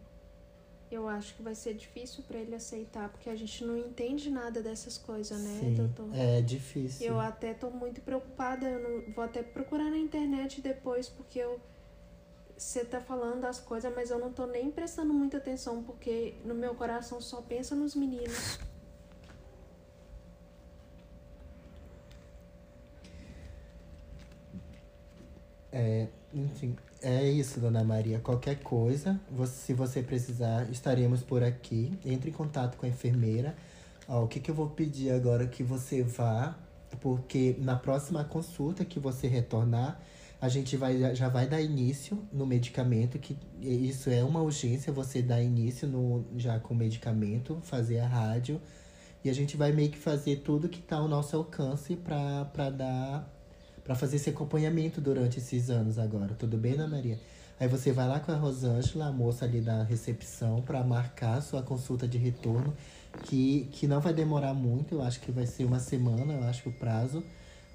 eu 0.90 1.06
acho 1.08 1.34
que 1.34 1.42
vai 1.42 1.54
ser 1.54 1.74
difícil 1.74 2.24
para 2.26 2.38
ele 2.38 2.54
aceitar, 2.54 3.08
porque 3.08 3.30
a 3.30 3.36
gente 3.36 3.64
não 3.64 3.76
entende 3.76 4.28
nada 4.28 4.60
dessas 4.60 4.98
coisas, 4.98 5.38
né, 5.40 5.60
Sim, 5.60 5.74
doutor? 5.74 6.08
É 6.14 6.40
difícil. 6.40 7.06
Eu 7.06 7.20
até 7.20 7.54
tô 7.54 7.70
muito 7.70 8.00
preocupada, 8.00 8.68
eu 8.68 8.80
não, 8.80 9.12
vou 9.12 9.24
até 9.24 9.42
procurar 9.42 9.90
na 9.90 9.98
internet 9.98 10.60
depois, 10.60 11.08
porque 11.08 11.38
eu 11.38 11.60
você 12.56 12.84
tá 12.84 13.00
falando 13.00 13.46
as 13.46 13.58
coisas, 13.58 13.90
mas 13.94 14.10
eu 14.10 14.18
não 14.18 14.30
tô 14.30 14.44
nem 14.44 14.70
prestando 14.70 15.14
muita 15.14 15.38
atenção, 15.38 15.82
porque 15.82 16.34
no 16.44 16.54
meu 16.54 16.74
coração 16.74 17.18
só 17.18 17.40
pensa 17.40 17.74
nos 17.74 17.94
meninos. 17.94 18.58
É, 25.72 26.08
enfim, 26.34 26.76
é 27.02 27.28
isso, 27.28 27.60
dona 27.60 27.82
Maria. 27.82 28.18
Qualquer 28.20 28.60
coisa, 28.60 29.18
você, 29.30 29.52
se 29.66 29.74
você 29.74 30.02
precisar, 30.02 30.70
estaremos 30.70 31.22
por 31.22 31.42
aqui. 31.42 31.92
Entre 32.04 32.30
em 32.30 32.32
contato 32.32 32.76
com 32.76 32.86
a 32.86 32.88
enfermeira. 32.88 33.56
Ó, 34.08 34.24
o 34.24 34.28
que, 34.28 34.40
que 34.40 34.50
eu 34.50 34.54
vou 34.54 34.68
pedir 34.70 35.10
agora 35.10 35.46
que 35.46 35.62
você 35.62 36.02
vá, 36.02 36.56
porque 37.00 37.56
na 37.58 37.76
próxima 37.76 38.24
consulta 38.24 38.84
que 38.84 38.98
você 38.98 39.28
retornar, 39.28 40.00
a 40.40 40.48
gente 40.48 40.76
vai, 40.76 41.14
já 41.14 41.28
vai 41.28 41.46
dar 41.46 41.60
início 41.60 42.18
no 42.32 42.46
medicamento, 42.46 43.18
que 43.18 43.36
isso 43.60 44.08
é 44.08 44.24
uma 44.24 44.40
urgência, 44.40 44.92
você 44.92 45.20
dar 45.20 45.42
início 45.42 45.86
no, 45.86 46.24
já 46.36 46.58
com 46.58 46.72
o 46.72 46.76
medicamento, 46.76 47.58
fazer 47.62 48.00
a 48.00 48.06
rádio 48.06 48.60
E 49.22 49.28
a 49.28 49.34
gente 49.34 49.56
vai 49.56 49.70
meio 49.70 49.90
que 49.90 49.98
fazer 49.98 50.36
tudo 50.36 50.68
que 50.68 50.80
tá 50.80 50.96
ao 50.96 51.06
nosso 51.06 51.36
alcance 51.36 51.94
pra 51.94 52.70
dar. 52.70 53.39
Pra 53.84 53.94
fazer 53.94 54.16
esse 54.16 54.30
acompanhamento 54.30 55.00
durante 55.00 55.38
esses 55.38 55.70
anos 55.70 55.98
agora. 55.98 56.34
Tudo 56.34 56.56
bem, 56.56 56.74
Ana 56.74 56.88
Maria? 56.88 57.18
Aí 57.60 57.68
você 57.68 57.92
vai 57.92 58.08
lá 58.08 58.18
com 58.18 58.32
a 58.32 58.36
Rosângela, 58.36 59.06
a 59.08 59.12
moça 59.12 59.44
ali 59.44 59.60
da 59.60 59.82
recepção, 59.82 60.62
para 60.62 60.82
marcar 60.82 61.34
a 61.34 61.42
sua 61.42 61.62
consulta 61.62 62.08
de 62.08 62.16
retorno, 62.16 62.74
que, 63.24 63.68
que 63.72 63.86
não 63.86 64.00
vai 64.00 64.14
demorar 64.14 64.54
muito, 64.54 64.94
eu 64.94 65.02
acho 65.02 65.20
que 65.20 65.30
vai 65.30 65.46
ser 65.46 65.66
uma 65.66 65.78
semana, 65.78 66.32
eu 66.32 66.44
acho 66.44 66.62
que 66.62 66.68
o 66.70 66.72
prazo, 66.72 67.22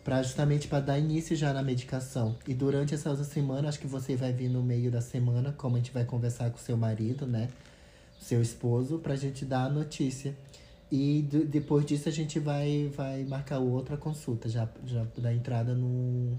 para 0.03 0.23
justamente 0.23 0.67
para 0.67 0.79
dar 0.79 0.97
início 0.97 1.35
já 1.35 1.53
na 1.53 1.61
medicação. 1.61 2.35
E 2.47 2.53
durante 2.55 2.95
essa 2.95 3.15
semana, 3.23 3.69
acho 3.69 3.79
que 3.79 3.85
você 3.85 4.15
vai 4.15 4.33
vir 4.33 4.49
no 4.49 4.63
meio 4.63 4.89
da 4.89 5.01
semana, 5.01 5.53
como 5.55 5.75
a 5.75 5.77
gente 5.79 5.91
vai 5.91 6.03
conversar 6.03 6.49
com 6.49 6.57
seu 6.57 6.75
marido, 6.75 7.27
né? 7.27 7.49
Seu 8.19 8.41
esposo, 8.41 8.97
pra 8.97 9.15
gente 9.15 9.45
dar 9.45 9.65
a 9.65 9.69
notícia. 9.69 10.35
E 10.91 11.23
depois 11.47 11.85
disso 11.85 12.07
a 12.07 12.11
gente 12.11 12.39
vai, 12.39 12.91
vai 12.95 13.23
marcar 13.23 13.59
outra 13.59 13.97
consulta, 13.97 14.47
já, 14.47 14.69
já 14.85 15.05
da 15.17 15.33
entrada 15.33 15.73
no. 15.73 16.37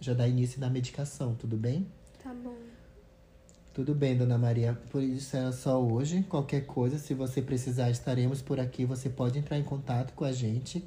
Já 0.00 0.14
dá 0.14 0.28
início 0.28 0.60
na 0.60 0.68
medicação, 0.68 1.34
tudo 1.34 1.56
bem? 1.56 1.86
Tá 2.22 2.32
bom. 2.32 2.54
Tudo 3.72 3.94
bem, 3.94 4.16
dona 4.16 4.36
Maria. 4.36 4.76
Por 4.90 5.02
isso 5.02 5.36
é 5.36 5.52
só 5.52 5.80
hoje. 5.80 6.24
Qualquer 6.28 6.66
coisa, 6.66 6.98
se 6.98 7.14
você 7.14 7.40
precisar, 7.40 7.90
estaremos 7.90 8.42
por 8.42 8.58
aqui. 8.58 8.84
Você 8.84 9.08
pode 9.08 9.38
entrar 9.38 9.58
em 9.58 9.62
contato 9.62 10.12
com 10.14 10.24
a 10.24 10.32
gente. 10.32 10.84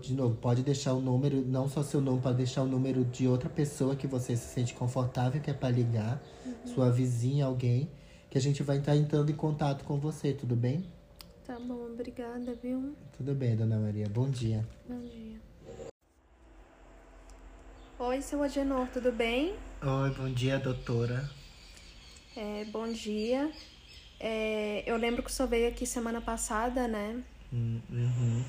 De 0.00 0.12
novo, 0.12 0.34
pode 0.34 0.62
deixar 0.62 0.92
o 0.92 1.00
número, 1.00 1.44
não 1.46 1.68
só 1.68 1.82
seu 1.82 2.00
nome, 2.00 2.20
pode 2.20 2.36
deixar 2.36 2.62
o 2.62 2.66
número 2.66 3.04
de 3.04 3.26
outra 3.26 3.48
pessoa 3.48 3.96
que 3.96 4.06
você 4.06 4.36
se 4.36 4.52
sente 4.52 4.74
confortável, 4.74 5.40
que 5.40 5.50
é 5.50 5.54
para 5.54 5.70
ligar, 5.70 6.22
uhum. 6.44 6.74
sua 6.74 6.90
vizinha, 6.90 7.46
alguém, 7.46 7.88
que 8.28 8.36
a 8.36 8.40
gente 8.40 8.62
vai 8.62 8.78
estar 8.78 8.94
entrando 8.94 9.30
em 9.30 9.34
contato 9.34 9.84
com 9.84 9.98
você, 9.98 10.34
tudo 10.34 10.54
bem? 10.54 10.84
Tá 11.48 11.58
bom, 11.58 11.86
obrigada, 11.86 12.54
viu? 12.62 12.94
Tudo 13.16 13.34
bem, 13.34 13.56
dona 13.56 13.78
Maria. 13.78 14.06
Bom 14.06 14.28
dia. 14.28 14.68
Bom 14.86 15.00
dia. 15.00 15.40
Oi, 17.98 18.20
seu 18.20 18.42
Agenor, 18.42 18.86
tudo 18.88 19.10
bem? 19.10 19.54
Oi, 19.80 20.10
bom 20.10 20.30
dia, 20.30 20.58
doutora. 20.58 21.26
É, 22.36 22.66
bom 22.66 22.92
dia. 22.92 23.50
É, 24.20 24.84
eu 24.84 24.98
lembro 24.98 25.22
que 25.22 25.30
o 25.30 25.32
senhor 25.32 25.48
veio 25.48 25.68
aqui 25.70 25.86
semana 25.86 26.20
passada, 26.20 26.86
né? 26.86 27.18
Hum, 27.50 27.80
uhum. 27.88 28.44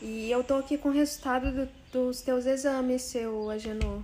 E 0.00 0.30
eu 0.30 0.42
tô 0.42 0.54
aqui 0.54 0.78
com 0.78 0.88
o 0.88 0.92
resultado 0.92 1.52
do, 1.52 1.68
dos 1.92 2.22
teus 2.22 2.46
exames, 2.46 3.02
seu 3.02 3.50
Agenor. 3.50 4.02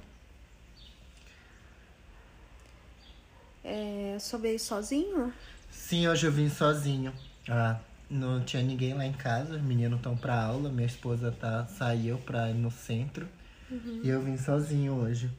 É, 3.64 4.16
o 4.18 4.20
senhor 4.20 4.42
veio 4.42 4.60
sozinho? 4.60 5.32
Sim, 5.70 6.08
hoje 6.08 6.26
eu 6.26 6.30
vim 6.30 6.50
sozinho. 6.50 7.14
Ah, 7.48 7.80
não 8.10 8.42
tinha 8.44 8.62
ninguém 8.62 8.94
lá 8.94 9.04
em 9.04 9.12
casa, 9.12 9.56
os 9.56 9.62
meninos 9.62 9.98
estão 9.98 10.16
pra 10.16 10.42
aula, 10.42 10.70
minha 10.70 10.86
esposa 10.86 11.30
tá, 11.32 11.66
saiu 11.66 12.18
pra 12.18 12.50
ir 12.50 12.54
no 12.54 12.70
centro. 12.70 13.28
Uhum. 13.70 14.00
E 14.02 14.08
eu 14.08 14.20
vim 14.22 14.36
sozinho 14.36 14.94
hoje. 14.94 15.30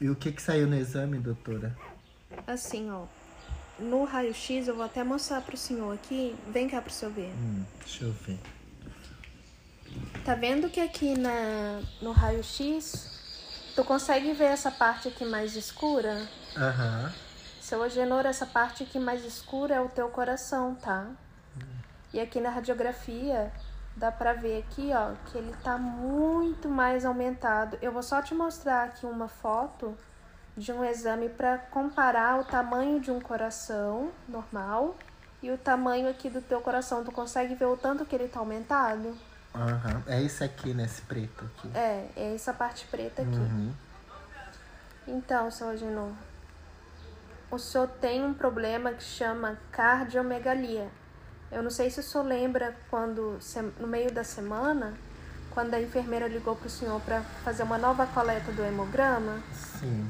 E 0.00 0.08
o 0.08 0.14
que 0.14 0.30
que 0.30 0.42
saiu 0.42 0.66
no 0.66 0.76
exame, 0.76 1.18
doutora? 1.18 1.76
Assim, 2.46 2.90
ó. 2.90 3.04
No 3.78 4.04
raio-x, 4.04 4.68
eu 4.68 4.74
vou 4.74 4.84
até 4.84 5.02
mostrar 5.02 5.40
pro 5.40 5.56
senhor 5.56 5.94
aqui. 5.94 6.34
Vem 6.52 6.68
cá 6.68 6.82
pro 6.82 6.92
senhor 6.92 7.12
ver. 7.12 7.32
Hum, 7.32 7.64
deixa 7.80 8.04
eu 8.04 8.12
ver. 8.12 8.38
Tá 10.24 10.34
vendo 10.34 10.68
que 10.68 10.80
aqui 10.80 11.16
na, 11.16 11.80
no 12.02 12.12
raio-x, 12.12 13.72
tu 13.74 13.84
consegue 13.84 14.32
ver 14.32 14.46
essa 14.46 14.70
parte 14.70 15.08
aqui 15.08 15.24
mais 15.24 15.56
escura? 15.56 16.28
Aham. 16.56 17.04
Uhum. 17.04 17.28
Seu 17.60 17.82
Agenor, 17.82 18.24
essa 18.24 18.46
parte 18.46 18.82
aqui 18.82 18.98
mais 18.98 19.24
escura 19.24 19.74
é 19.74 19.80
o 19.80 19.90
teu 19.90 20.08
coração, 20.08 20.74
tá? 20.74 21.10
E 22.12 22.20
aqui 22.20 22.40
na 22.40 22.50
radiografia 22.50 23.52
dá 23.96 24.10
pra 24.10 24.32
ver 24.32 24.64
aqui, 24.64 24.90
ó, 24.92 25.12
que 25.26 25.38
ele 25.38 25.54
tá 25.62 25.76
muito 25.76 26.68
mais 26.68 27.04
aumentado. 27.04 27.78
Eu 27.82 27.92
vou 27.92 28.02
só 28.02 28.22
te 28.22 28.34
mostrar 28.34 28.84
aqui 28.84 29.04
uma 29.04 29.28
foto 29.28 29.96
de 30.56 30.72
um 30.72 30.84
exame 30.84 31.28
para 31.28 31.58
comparar 31.58 32.40
o 32.40 32.44
tamanho 32.44 33.00
de 33.00 33.10
um 33.10 33.20
coração 33.20 34.10
normal 34.28 34.96
e 35.42 35.50
o 35.50 35.58
tamanho 35.58 36.08
aqui 36.08 36.28
do 36.28 36.40
teu 36.40 36.60
coração. 36.60 37.04
Tu 37.04 37.12
consegue 37.12 37.54
ver 37.54 37.66
o 37.66 37.76
tanto 37.76 38.04
que 38.04 38.14
ele 38.14 38.28
tá 38.28 38.40
aumentado? 38.40 39.16
Aham, 39.54 39.94
uhum. 39.94 40.02
é 40.06 40.22
esse 40.22 40.44
aqui, 40.44 40.74
nesse 40.74 41.02
preto 41.02 41.44
aqui. 41.44 41.70
É, 41.76 42.08
é 42.16 42.34
essa 42.34 42.52
parte 42.52 42.86
preta 42.86 43.22
aqui. 43.22 43.36
Uhum. 43.36 43.72
Então, 45.06 45.50
seu 45.50 45.70
Agenor, 45.70 46.12
o 47.50 47.58
senhor 47.58 47.88
tem 48.00 48.22
um 48.22 48.34
problema 48.34 48.92
que 48.92 49.02
chama 49.02 49.58
cardiomegalia. 49.72 50.90
Eu 51.50 51.62
não 51.62 51.70
sei 51.70 51.90
se 51.90 52.00
o 52.00 52.02
senhor 52.02 52.24
lembra 52.24 52.76
quando, 52.90 53.38
no 53.80 53.86
meio 53.86 54.12
da 54.12 54.22
semana, 54.22 54.94
quando 55.50 55.74
a 55.74 55.80
enfermeira 55.80 56.28
ligou 56.28 56.54
para 56.54 56.66
o 56.66 56.70
senhor 56.70 57.00
para 57.00 57.22
fazer 57.42 57.62
uma 57.62 57.78
nova 57.78 58.06
coleta 58.06 58.52
do 58.52 58.62
hemograma. 58.62 59.42
Sim. 59.52 60.08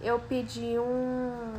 Eu 0.00 0.18
pedi 0.18 0.78
um, 0.78 1.54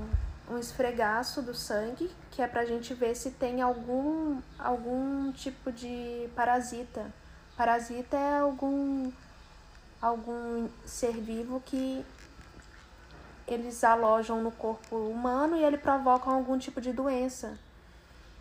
um 0.50 0.58
esfregaço 0.58 1.42
do 1.42 1.54
sangue, 1.54 2.12
que 2.32 2.42
é 2.42 2.48
para 2.48 2.62
a 2.62 2.66
gente 2.66 2.94
ver 2.94 3.16
se 3.16 3.32
tem 3.32 3.62
algum, 3.62 4.42
algum 4.58 5.32
tipo 5.32 5.72
de 5.72 6.28
parasita. 6.36 7.06
Parasita 7.56 8.18
é 8.18 8.40
algum, 8.40 9.12
algum 10.02 10.68
ser 10.84 11.14
vivo 11.14 11.62
que 11.64 12.04
eles 13.48 13.84
alojam 13.84 14.42
no 14.42 14.52
corpo 14.52 14.96
humano 14.96 15.56
e 15.56 15.64
ele 15.64 15.78
provocam 15.78 16.34
algum 16.34 16.58
tipo 16.58 16.82
de 16.82 16.92
doença. 16.92 17.58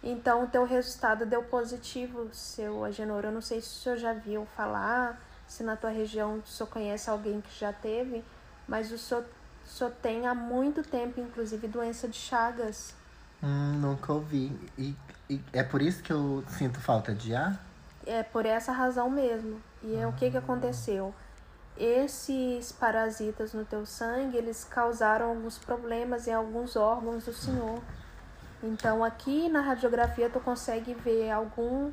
Então, 0.03 0.45
o 0.45 0.47
teu 0.49 0.65
resultado 0.65 1.25
deu 1.25 1.45
positivo, 1.45 2.29
seu 2.33 2.85
Agenor. 2.85 3.25
Eu 3.25 3.33
não 3.33 3.41
sei 3.41 3.61
se 3.61 3.69
o 3.69 3.81
senhor 3.83 3.99
já 3.99 4.13
viu 4.13 4.45
falar, 4.57 5.21
se 5.47 5.63
na 5.63 5.77
tua 5.77 5.91
região 5.91 6.39
o 6.39 6.47
senhor 6.47 6.69
conhece 6.69 7.09
alguém 7.09 7.41
que 7.41 7.57
já 7.59 7.73
teve, 7.73 8.25
mas 8.67 8.91
o 8.91 8.99
senhor, 8.99 9.25
o 9.65 9.69
senhor 9.69 9.93
tem 10.03 10.27
há 10.27 10.35
muito 10.35 10.83
tempo, 10.83 11.21
inclusive, 11.21 11.69
doença 11.69 12.09
de 12.09 12.17
Chagas. 12.17 12.95
Hum, 13.43 13.79
nunca 13.81 14.13
ouvi. 14.13 14.51
E, 14.77 14.97
e, 15.31 15.41
é 15.53 15.63
por 15.63 15.81
isso 15.81 16.03
que 16.03 16.13
eu 16.13 16.43
sinto 16.49 16.81
falta 16.81 17.15
de 17.15 17.35
ar? 17.35 17.65
É 18.05 18.25
por 18.25 18.45
essa 18.45 18.73
razão 18.73 19.09
mesmo. 19.09 19.61
E 19.83 19.95
é, 19.95 20.07
o 20.07 20.13
que, 20.13 20.31
que 20.31 20.37
aconteceu? 20.37 21.15
Esses 21.77 22.73
parasitas 22.73 23.53
no 23.53 23.65
teu 23.65 23.87
sangue, 23.87 24.37
eles 24.37 24.65
causaram 24.65 25.31
alguns 25.31 25.59
problemas 25.59 26.27
em 26.27 26.33
alguns 26.33 26.75
órgãos 26.77 27.25
do 27.25 27.33
senhor. 27.33 27.81
Então 28.63 29.03
aqui 29.03 29.49
na 29.49 29.61
radiografia 29.61 30.31
tu 30.31 30.39
consegue 30.39 30.95
ver 30.95 31.31
algum 31.31 31.91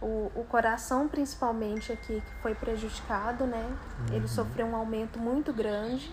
o, 0.00 0.30
o 0.34 0.44
coração 0.44 1.08
principalmente 1.08 1.92
aqui 1.92 2.20
que 2.20 2.42
foi 2.42 2.54
prejudicado, 2.54 3.46
né? 3.46 3.64
Uhum. 4.08 4.16
Ele 4.16 4.28
sofreu 4.28 4.66
um 4.66 4.76
aumento 4.76 5.18
muito 5.18 5.52
grande. 5.52 6.12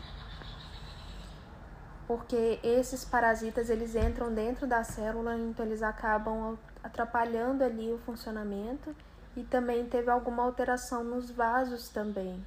Porque 2.07 2.59
esses 2.63 3.03
parasitas 3.03 3.69
eles 3.69 3.93
entram 3.95 4.33
dentro 4.33 4.65
da 4.65 4.81
célula, 4.81 5.35
então 5.37 5.65
eles 5.65 5.83
acabam 5.83 6.57
atrapalhando 6.81 7.65
ali 7.65 7.91
o 7.91 7.97
funcionamento 7.99 8.95
e 9.35 9.43
também 9.43 9.85
teve 9.85 10.09
alguma 10.09 10.43
alteração 10.43 11.03
nos 11.03 11.29
vasos 11.29 11.89
também. 11.89 12.41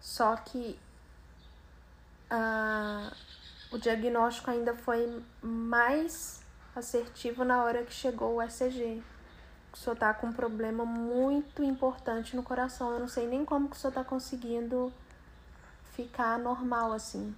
Só 0.00 0.36
que 0.36 0.78
a, 2.30 3.12
o 3.70 3.78
diagnóstico 3.78 4.50
ainda 4.50 4.74
foi 4.74 5.22
mais 5.42 6.40
assertivo 6.74 7.44
na 7.44 7.62
hora 7.62 7.82
que 7.82 7.92
chegou 7.92 8.36
o 8.36 8.42
ECG. 8.42 9.02
O 9.72 9.76
senhor 9.76 9.96
tá 9.96 10.14
com 10.14 10.28
um 10.28 10.32
problema 10.32 10.84
muito 10.84 11.62
importante 11.62 12.34
no 12.34 12.42
coração. 12.42 12.92
Eu 12.92 13.00
não 13.00 13.08
sei 13.08 13.26
nem 13.26 13.44
como 13.44 13.68
que 13.68 13.76
o 13.76 13.78
senhor 13.78 13.92
tá 13.92 14.02
conseguindo 14.02 14.92
ficar 15.92 16.38
normal 16.38 16.92
assim. 16.92 17.34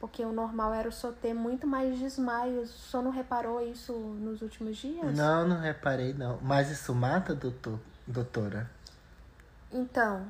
Porque 0.00 0.24
o 0.24 0.32
normal 0.32 0.74
era 0.74 0.88
o 0.88 0.92
senhor 0.92 1.14
ter 1.14 1.34
muito 1.34 1.66
mais 1.66 1.98
desmaios. 1.98 2.70
O 2.70 2.90
senhor 2.90 3.02
não 3.02 3.10
reparou 3.10 3.60
isso 3.60 3.92
nos 3.92 4.42
últimos 4.42 4.76
dias? 4.76 5.16
Não, 5.16 5.46
não 5.46 5.60
reparei 5.60 6.12
não. 6.12 6.38
Mas 6.42 6.70
isso 6.70 6.94
mata, 6.94 7.34
doutor, 7.34 7.78
doutora? 8.06 8.70
Então, 9.72 10.26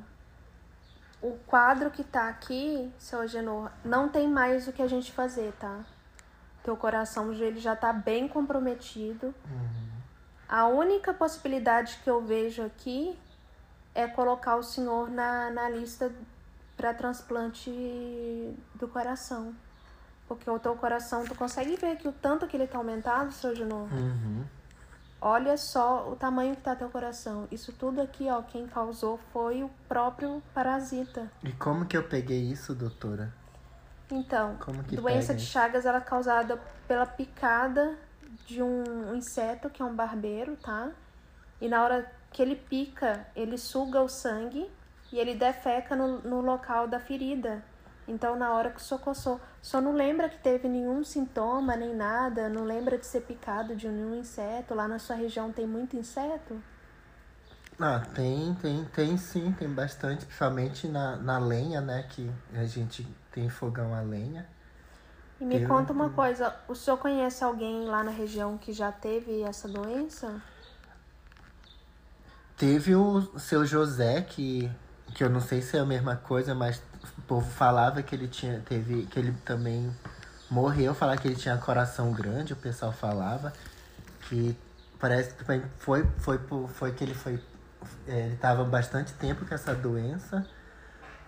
o 1.22 1.38
quadro 1.46 1.90
que 1.90 2.04
tá 2.04 2.28
aqui, 2.28 2.92
seu 2.98 3.20
Agenor, 3.20 3.70
não 3.84 4.08
tem 4.08 4.28
mais 4.28 4.68
o 4.68 4.72
que 4.72 4.82
a 4.82 4.86
gente 4.86 5.12
fazer, 5.12 5.52
tá? 5.58 5.80
Teu 6.62 6.76
coração 6.76 7.32
ele 7.32 7.60
já 7.60 7.74
tá 7.74 7.92
bem 7.92 8.28
comprometido. 8.28 9.34
Uhum. 9.48 9.86
A 10.48 10.66
única 10.66 11.14
possibilidade 11.14 11.98
que 12.02 12.10
eu 12.10 12.20
vejo 12.20 12.64
aqui 12.64 13.18
é 13.94 14.06
colocar 14.06 14.56
o 14.56 14.62
senhor 14.62 15.10
na, 15.10 15.50
na 15.50 15.68
lista 15.68 16.12
para 16.76 16.92
transplante 16.92 17.70
do 18.74 18.86
coração. 18.86 19.54
Porque 20.28 20.48
o 20.50 20.58
teu 20.58 20.74
coração, 20.76 21.24
tu 21.24 21.34
consegue 21.34 21.76
ver 21.76 21.96
que 21.96 22.08
o 22.08 22.12
tanto 22.12 22.46
que 22.46 22.56
ele 22.56 22.66
tá 22.66 22.78
aumentado, 22.78 23.32
seu 23.32 23.50
Agenor? 23.50 23.88
Uhum. 23.92 24.44
Olha 25.20 25.56
só 25.56 26.10
o 26.10 26.16
tamanho 26.16 26.54
que 26.54 26.62
tá 26.62 26.74
teu 26.76 26.88
coração. 26.88 27.48
Isso 27.50 27.72
tudo 27.72 28.00
aqui, 28.00 28.28
ó, 28.30 28.42
quem 28.42 28.66
causou 28.66 29.18
foi 29.32 29.62
o 29.62 29.70
próprio 29.88 30.42
parasita. 30.52 31.30
E 31.42 31.52
como 31.52 31.86
que 31.86 31.96
eu 31.96 32.02
peguei 32.02 32.42
isso, 32.42 32.74
doutora? 32.74 33.32
Então, 34.10 34.56
doença 34.92 35.28
pega? 35.28 35.38
de 35.40 35.46
Chagas 35.46 35.86
ela 35.86 35.98
é 35.98 36.00
causada 36.00 36.60
pela 36.86 37.06
picada 37.06 37.96
de 38.46 38.62
um 38.62 39.14
inseto 39.14 39.68
que 39.70 39.82
é 39.82 39.84
um 39.84 39.94
barbeiro, 39.94 40.56
tá? 40.56 40.90
E 41.60 41.68
na 41.68 41.82
hora 41.82 42.10
que 42.30 42.42
ele 42.42 42.54
pica, 42.54 43.26
ele 43.34 43.56
suga 43.56 44.00
o 44.00 44.08
sangue 44.08 44.70
e 45.12 45.18
ele 45.18 45.34
defeca 45.34 45.96
no, 45.96 46.20
no 46.20 46.40
local 46.40 46.86
da 46.86 47.00
ferida. 47.00 47.64
Então, 48.08 48.36
na 48.36 48.52
hora 48.52 48.70
que 48.70 48.80
o 48.80 48.82
senhor 48.82 49.00
coçou, 49.00 49.40
senhor 49.66 49.82
não 49.82 49.92
lembra 49.92 50.28
que 50.28 50.38
teve 50.38 50.68
nenhum 50.68 51.02
sintoma 51.02 51.74
nem 51.74 51.92
nada? 51.92 52.48
Não 52.48 52.62
lembra 52.62 52.96
de 52.96 53.04
ser 53.04 53.22
picado 53.22 53.74
de 53.74 53.88
nenhum 53.88 54.14
inseto? 54.14 54.74
Lá 54.74 54.86
na 54.86 54.98
sua 55.00 55.16
região 55.16 55.50
tem 55.50 55.66
muito 55.66 55.96
inseto? 55.96 56.62
Ah, 57.80 58.00
tem, 58.14 58.54
tem, 58.54 58.84
tem 58.84 59.16
sim, 59.16 59.52
tem 59.58 59.68
bastante, 59.68 60.24
principalmente 60.24 60.86
na, 60.86 61.16
na 61.16 61.38
lenha, 61.38 61.80
né? 61.80 62.04
Que 62.08 62.30
a 62.54 62.64
gente 62.64 63.06
tem 63.32 63.48
fogão 63.48 63.92
a 63.92 64.00
lenha. 64.00 64.46
E 65.40 65.44
me 65.44 65.58
tem 65.58 65.68
conta 65.68 65.92
uma 65.92 66.10
coisa, 66.10 66.54
o 66.68 66.74
senhor 66.74 66.96
conhece 66.96 67.42
alguém 67.42 67.84
lá 67.84 68.04
na 68.04 68.12
região 68.12 68.56
que 68.56 68.72
já 68.72 68.92
teve 68.92 69.42
essa 69.42 69.68
doença? 69.68 70.40
Teve 72.56 72.94
o 72.94 73.38
seu 73.38 73.66
José, 73.66 74.22
que, 74.22 74.70
que 75.14 75.22
eu 75.22 75.28
não 75.28 75.40
sei 75.40 75.60
se 75.60 75.76
é 75.76 75.80
a 75.80 75.84
mesma 75.84 76.16
coisa, 76.16 76.54
mas 76.54 76.80
o 77.18 77.22
povo 77.22 77.50
falava 77.50 78.02
que 78.02 78.14
ele 78.14 78.28
tinha, 78.28 78.60
teve, 78.60 79.06
que 79.06 79.18
ele 79.18 79.32
também 79.44 79.90
morreu, 80.50 80.94
falar 80.94 81.16
que 81.16 81.28
ele 81.28 81.36
tinha 81.36 81.56
coração 81.56 82.12
grande, 82.12 82.52
o 82.52 82.56
pessoal 82.56 82.92
falava 82.92 83.52
que 84.28 84.56
parece 84.98 85.34
que 85.34 85.44
foi, 85.44 85.62
foi, 85.78 86.06
foi, 86.18 86.38
foi 86.68 86.92
que 86.92 87.04
ele 87.04 87.14
foi 87.14 87.40
é, 88.08 88.26
ele 88.26 88.34
estava 88.34 88.64
bastante 88.64 89.12
tempo 89.14 89.44
com 89.44 89.54
essa 89.54 89.74
doença. 89.74 90.46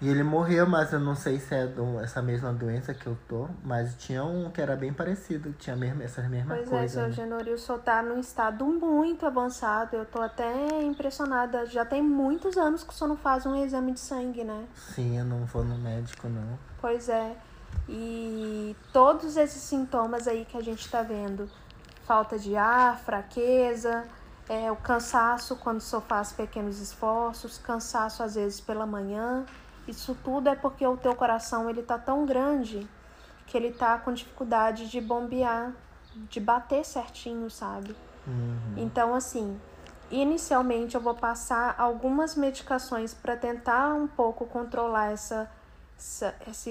E 0.01 0.09
ele 0.09 0.23
morreu, 0.23 0.65
mas 0.65 0.93
eu 0.93 1.01
não 1.01 1.17
sei 1.17 1.41
se 1.41 1.53
é 1.55 1.67
do, 1.67 1.99
essa 1.99 2.23
mesma 2.23 2.53
doença 2.53 2.95
que 2.95 3.07
eu 3.07 3.19
tô. 3.29 3.49
Mas 3.65 3.97
tinha 3.97 4.23
um 4.23 4.49
que 4.49 4.61
era 4.61 4.77
bem 4.77 4.93
parecido, 4.93 5.53
tinha 5.59 5.75
mesmo, 5.75 6.03
essas 6.03 6.29
mesmas 6.29 6.59
pois 6.59 6.69
coisas. 6.69 6.93
Pois 6.95 7.13
é, 7.13 7.15
seu 7.15 7.27
né? 7.27 7.53
O 7.53 7.59
senhor 7.59 7.79
tá 7.81 8.01
num 8.01 8.21
estado 8.21 8.65
muito 8.65 9.27
avançado. 9.27 9.97
Eu 9.97 10.07
tô 10.07 10.23
até 10.23 10.83
impressionada. 10.83 11.67
Já 11.67 11.85
tem 11.85 12.01
muitos 12.01 12.57
anos 12.57 12.85
que 12.85 12.91
o 12.91 12.93
senhor 12.93 13.09
não 13.09 13.17
faz 13.17 13.45
um 13.45 13.57
exame 13.57 13.93
de 13.93 14.01
sangue, 14.01 14.45
né? 14.45 14.67
Sim, 14.75 15.19
eu 15.19 15.25
não 15.25 15.45
vou 15.47 15.65
no 15.65 15.77
médico, 15.77 16.29
não. 16.29 16.59
Pois 16.81 17.09
é. 17.09 17.37
E 17.89 18.77
todos 18.93 19.37
esses 19.37 19.63
sintomas 19.63 20.29
aí 20.29 20.45
que 20.45 20.57
a 20.57 20.63
gente 20.63 20.89
tá 20.89 21.03
vendo. 21.03 21.51
Falta 22.07 22.39
de 22.39 22.57
ar, 22.57 22.99
fraqueza, 23.01 24.05
é, 24.49 24.71
o 24.73 24.77
cansaço 24.77 25.57
quando 25.57 25.81
só 25.81 26.01
faz 26.01 26.33
pequenos 26.33 26.81
esforços, 26.81 27.59
cansaço 27.59 28.23
às 28.23 28.35
vezes 28.35 28.61
pela 28.61 28.87
manhã. 28.87 29.45
Isso 29.89 30.15
tudo 30.23 30.49
é 30.49 30.55
porque 30.55 30.87
o 30.87 30.97
teu 30.97 31.17
coração 31.17 31.69
ele 31.69 31.83
tá 31.83 31.99
tão 31.99 32.27
grande 32.27 32.87
que 33.47 33.57
ele 33.57 33.73
tá 33.73 33.99
com 33.99 34.13
dificuldade 34.13 34.89
de 34.91 35.01
bombear, 35.01 35.73
de 36.29 36.39
bater 36.39 36.85
certinho, 36.85 37.51
sabe? 37.51 37.97
Uhum. 38.27 38.75
Então, 38.77 39.15
assim, 39.15 39.59
inicialmente 40.11 40.95
eu 40.95 41.01
vou 41.01 41.15
passar 41.15 41.75
algumas 41.79 42.37
medicações 42.37 43.15
para 43.15 43.35
tentar 43.35 43.95
um 43.95 44.07
pouco 44.07 44.45
controlar 44.45 45.13
essa, 45.13 45.51
essa, 45.97 46.35
essa 46.47 46.71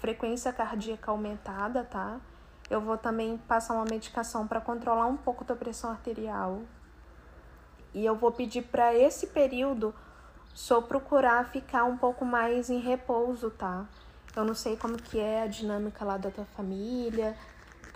frequência 0.00 0.52
cardíaca 0.52 1.10
aumentada, 1.10 1.84
tá? 1.84 2.20
Eu 2.68 2.82
vou 2.82 2.98
também 2.98 3.38
passar 3.38 3.72
uma 3.72 3.86
medicação 3.86 4.46
para 4.46 4.60
controlar 4.60 5.06
um 5.06 5.16
pouco 5.16 5.42
a 5.42 5.46
tua 5.46 5.56
pressão 5.56 5.90
arterial, 5.90 6.60
e 7.94 8.04
eu 8.04 8.14
vou 8.14 8.30
pedir 8.30 8.62
para 8.62 8.94
esse 8.94 9.28
período 9.28 9.94
só 10.58 10.82
procurar 10.82 11.44
ficar 11.44 11.84
um 11.84 11.96
pouco 11.96 12.24
mais 12.24 12.68
em 12.68 12.80
repouso, 12.80 13.48
tá? 13.48 13.86
Eu 14.34 14.44
não 14.44 14.56
sei 14.56 14.76
como 14.76 14.96
que 15.00 15.20
é 15.20 15.42
a 15.44 15.46
dinâmica 15.46 16.04
lá 16.04 16.16
da 16.16 16.32
tua 16.32 16.44
família, 16.46 17.36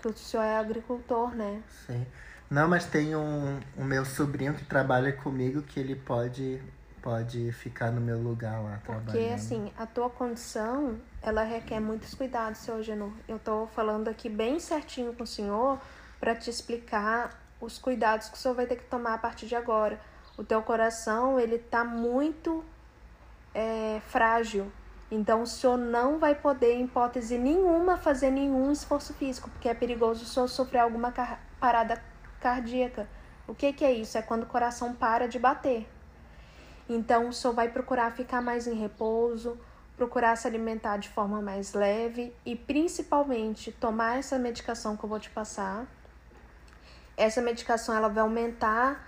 que 0.01 0.07
o 0.07 0.15
senhor 0.15 0.43
é 0.43 0.55
agricultor, 0.55 1.35
né? 1.35 1.61
Sim. 1.85 2.07
Não, 2.49 2.65
mas 2.69 2.85
tem 2.85 3.17
um, 3.17 3.59
um 3.77 3.83
meu 3.83 4.05
sobrinho 4.05 4.53
que 4.53 4.63
trabalha 4.63 5.11
comigo 5.11 5.61
que 5.61 5.77
ele 5.77 5.93
pode 5.93 6.61
pode 7.01 7.51
ficar 7.51 7.91
no 7.91 7.99
meu 7.99 8.17
lugar 8.17 8.63
lá 8.63 8.79
Porque, 8.85 9.01
trabalhando. 9.03 9.33
assim, 9.33 9.73
a 9.77 9.85
tua 9.85 10.09
condição, 10.09 10.97
ela 11.21 11.43
requer 11.43 11.81
muitos 11.81 12.13
cuidados, 12.13 12.59
seu 12.59 12.81
Genô. 12.81 13.11
Eu 13.27 13.37
tô 13.39 13.67
falando 13.67 14.07
aqui 14.07 14.29
bem 14.29 14.57
certinho 14.57 15.13
com 15.13 15.23
o 15.23 15.27
senhor 15.27 15.81
para 16.17 16.33
te 16.33 16.49
explicar 16.49 17.37
os 17.59 17.77
cuidados 17.77 18.29
que 18.29 18.35
o 18.35 18.39
senhor 18.39 18.53
vai 18.53 18.65
ter 18.65 18.77
que 18.77 18.85
tomar 18.85 19.15
a 19.15 19.17
partir 19.17 19.47
de 19.47 19.55
agora. 19.55 19.99
O 20.37 20.43
teu 20.43 20.61
coração, 20.61 21.39
ele 21.39 21.59
tá 21.59 21.83
muito 21.83 22.63
é, 23.53 24.01
frágil. 24.07 24.71
Então, 25.11 25.43
o 25.43 25.47
senhor 25.47 25.77
não 25.77 26.17
vai 26.17 26.33
poder, 26.33 26.73
em 26.73 26.85
hipótese 26.85 27.37
nenhuma, 27.37 27.97
fazer 27.97 28.31
nenhum 28.31 28.71
esforço 28.71 29.13
físico, 29.13 29.49
porque 29.49 29.69
é 29.69 29.73
perigoso 29.73 30.23
o 30.23 30.27
senhor 30.27 30.47
sofrer 30.47 30.79
alguma 30.79 31.11
car 31.11 31.39
parada 31.59 32.01
cardíaca. 32.39 33.07
O 33.47 33.53
que, 33.53 33.71
que 33.73 33.85
é 33.85 33.91
isso? 33.91 34.17
É 34.17 34.21
quando 34.21 34.43
o 34.43 34.47
coração 34.47 34.93
para 34.93 35.27
de 35.27 35.37
bater. 35.37 35.87
Então, 36.89 37.29
o 37.29 37.33
senhor 37.33 37.53
vai 37.53 37.69
procurar 37.69 38.11
ficar 38.11 38.41
mais 38.41 38.65
em 38.67 38.73
repouso, 38.73 39.57
procurar 39.95 40.35
se 40.35 40.47
alimentar 40.47 40.97
de 40.97 41.09
forma 41.09 41.41
mais 41.41 41.73
leve 41.73 42.35
e, 42.45 42.55
principalmente, 42.55 43.71
tomar 43.71 44.17
essa 44.17 44.39
medicação 44.39 44.97
que 44.97 45.03
eu 45.03 45.09
vou 45.09 45.19
te 45.19 45.29
passar 45.29 45.85
essa 47.15 47.41
medicação 47.41 47.95
ela 47.95 48.07
vai 48.07 48.23
aumentar 48.23 49.07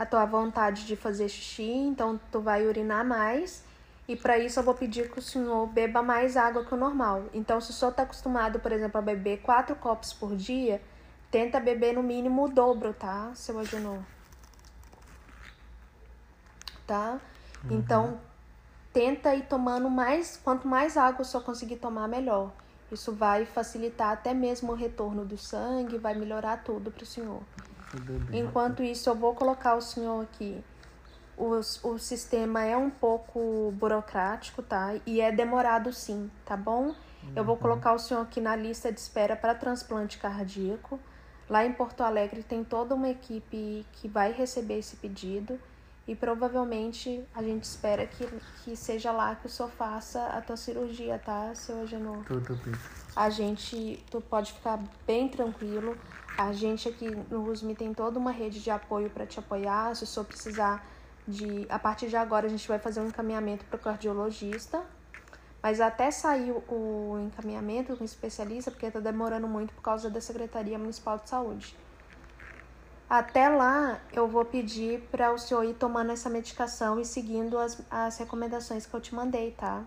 a 0.00 0.06
tua 0.06 0.24
vontade 0.24 0.86
de 0.86 0.96
fazer 0.96 1.28
xixi, 1.28 1.70
então 1.70 2.18
tu 2.32 2.40
vai 2.40 2.66
urinar 2.66 3.04
mais. 3.04 3.62
E 4.08 4.16
para 4.16 4.38
isso 4.38 4.58
eu 4.58 4.62
vou 4.64 4.72
pedir 4.72 5.10
que 5.10 5.18
o 5.18 5.22
senhor 5.22 5.66
beba 5.66 6.02
mais 6.02 6.38
água 6.38 6.64
que 6.64 6.72
o 6.72 6.76
normal. 6.76 7.24
Então, 7.34 7.60
se 7.60 7.70
o 7.70 7.74
senhor 7.74 7.90
está 7.90 8.04
acostumado, 8.04 8.58
por 8.60 8.72
exemplo, 8.72 8.96
a 8.96 9.02
beber 9.02 9.42
quatro 9.42 9.76
copos 9.76 10.10
por 10.10 10.34
dia, 10.34 10.80
tenta 11.30 11.60
beber 11.60 11.92
no 11.92 12.02
mínimo 12.02 12.46
o 12.46 12.48
dobro, 12.48 12.94
tá, 12.94 13.30
seu 13.34 13.58
Agenor? 13.58 13.98
Tá? 16.86 17.20
Uhum. 17.62 17.76
Então, 17.76 18.20
tenta 18.94 19.34
ir 19.34 19.42
tomando 19.42 19.90
mais, 19.90 20.40
quanto 20.42 20.66
mais 20.66 20.96
água 20.96 21.20
o 21.20 21.24
senhor 21.26 21.42
conseguir 21.44 21.76
tomar, 21.76 22.08
melhor. 22.08 22.50
Isso 22.90 23.12
vai 23.12 23.44
facilitar 23.44 24.12
até 24.12 24.32
mesmo 24.32 24.72
o 24.72 24.74
retorno 24.74 25.26
do 25.26 25.36
sangue, 25.36 25.98
vai 25.98 26.14
melhorar 26.14 26.64
tudo 26.64 26.90
para 26.90 27.02
o 27.02 27.06
senhor. 27.06 27.42
Enquanto 28.32 28.82
isso, 28.82 29.08
eu 29.10 29.14
vou 29.14 29.34
colocar 29.34 29.74
o 29.74 29.80
senhor 29.80 30.22
aqui. 30.22 30.62
O, 31.36 31.58
o 31.88 31.98
sistema 31.98 32.62
é 32.64 32.76
um 32.76 32.90
pouco 32.90 33.72
burocrático, 33.72 34.62
tá? 34.62 34.94
E 35.06 35.20
é 35.20 35.32
demorado 35.32 35.92
sim, 35.92 36.30
tá 36.44 36.56
bom? 36.56 36.94
Eu 37.34 37.44
vou 37.44 37.54
uhum. 37.54 37.60
colocar 37.60 37.92
o 37.92 37.98
senhor 37.98 38.22
aqui 38.22 38.40
na 38.40 38.56
lista 38.56 38.92
de 38.92 38.98
espera 38.98 39.36
para 39.36 39.54
transplante 39.54 40.18
cardíaco. 40.18 40.98
Lá 41.48 41.64
em 41.64 41.72
Porto 41.72 42.02
Alegre 42.02 42.42
tem 42.42 42.62
toda 42.62 42.94
uma 42.94 43.08
equipe 43.08 43.84
que 43.92 44.08
vai 44.08 44.32
receber 44.32 44.78
esse 44.78 44.96
pedido. 44.96 45.58
E 46.08 46.14
provavelmente 46.14 47.22
a 47.34 47.42
gente 47.42 47.64
espera 47.64 48.06
que, 48.06 48.26
que 48.64 48.74
seja 48.74 49.12
lá 49.12 49.34
que 49.36 49.46
o 49.46 49.48
senhor 49.48 49.70
faça 49.70 50.26
a 50.26 50.40
tua 50.40 50.56
cirurgia, 50.56 51.20
tá, 51.24 51.54
seu 51.54 51.82
Agenor? 51.82 52.24
Tudo 52.24 52.56
bem. 52.56 52.74
A 53.14 53.30
gente, 53.30 54.04
tu 54.10 54.20
pode 54.20 54.52
ficar 54.52 54.82
bem 55.06 55.28
tranquilo. 55.28 55.96
A 56.40 56.52
gente 56.54 56.88
aqui 56.88 57.06
no 57.30 57.44
RUSMI 57.44 57.74
tem 57.74 57.92
toda 57.92 58.18
uma 58.18 58.30
rede 58.30 58.62
de 58.62 58.70
apoio 58.70 59.10
para 59.10 59.26
te 59.26 59.38
apoiar. 59.38 59.94
Se 59.94 60.04
o 60.04 60.06
senhor 60.06 60.24
precisar 60.24 60.82
de. 61.28 61.66
A 61.68 61.78
partir 61.78 62.08
de 62.08 62.16
agora 62.16 62.46
a 62.46 62.48
gente 62.48 62.66
vai 62.66 62.78
fazer 62.78 62.98
um 63.00 63.08
encaminhamento 63.08 63.62
para 63.66 63.76
o 63.76 63.78
cardiologista. 63.78 64.82
Mas 65.62 65.82
até 65.82 66.10
sair 66.10 66.50
o 66.50 67.18
encaminhamento 67.26 67.94
com 67.94 68.02
o 68.02 68.06
especialista, 68.06 68.70
porque 68.70 68.86
está 68.86 69.00
demorando 69.00 69.46
muito 69.46 69.74
por 69.74 69.82
causa 69.82 70.08
da 70.08 70.18
Secretaria 70.18 70.78
Municipal 70.78 71.18
de 71.18 71.28
Saúde. 71.28 71.76
Até 73.06 73.50
lá, 73.50 74.00
eu 74.10 74.26
vou 74.26 74.42
pedir 74.46 75.06
para 75.10 75.34
o 75.34 75.38
senhor 75.38 75.62
ir 75.64 75.74
tomando 75.74 76.10
essa 76.10 76.30
medicação 76.30 76.98
e 76.98 77.04
seguindo 77.04 77.58
as, 77.58 77.82
as 77.90 78.16
recomendações 78.16 78.86
que 78.86 78.94
eu 78.94 79.00
te 79.02 79.14
mandei, 79.14 79.50
tá? 79.50 79.84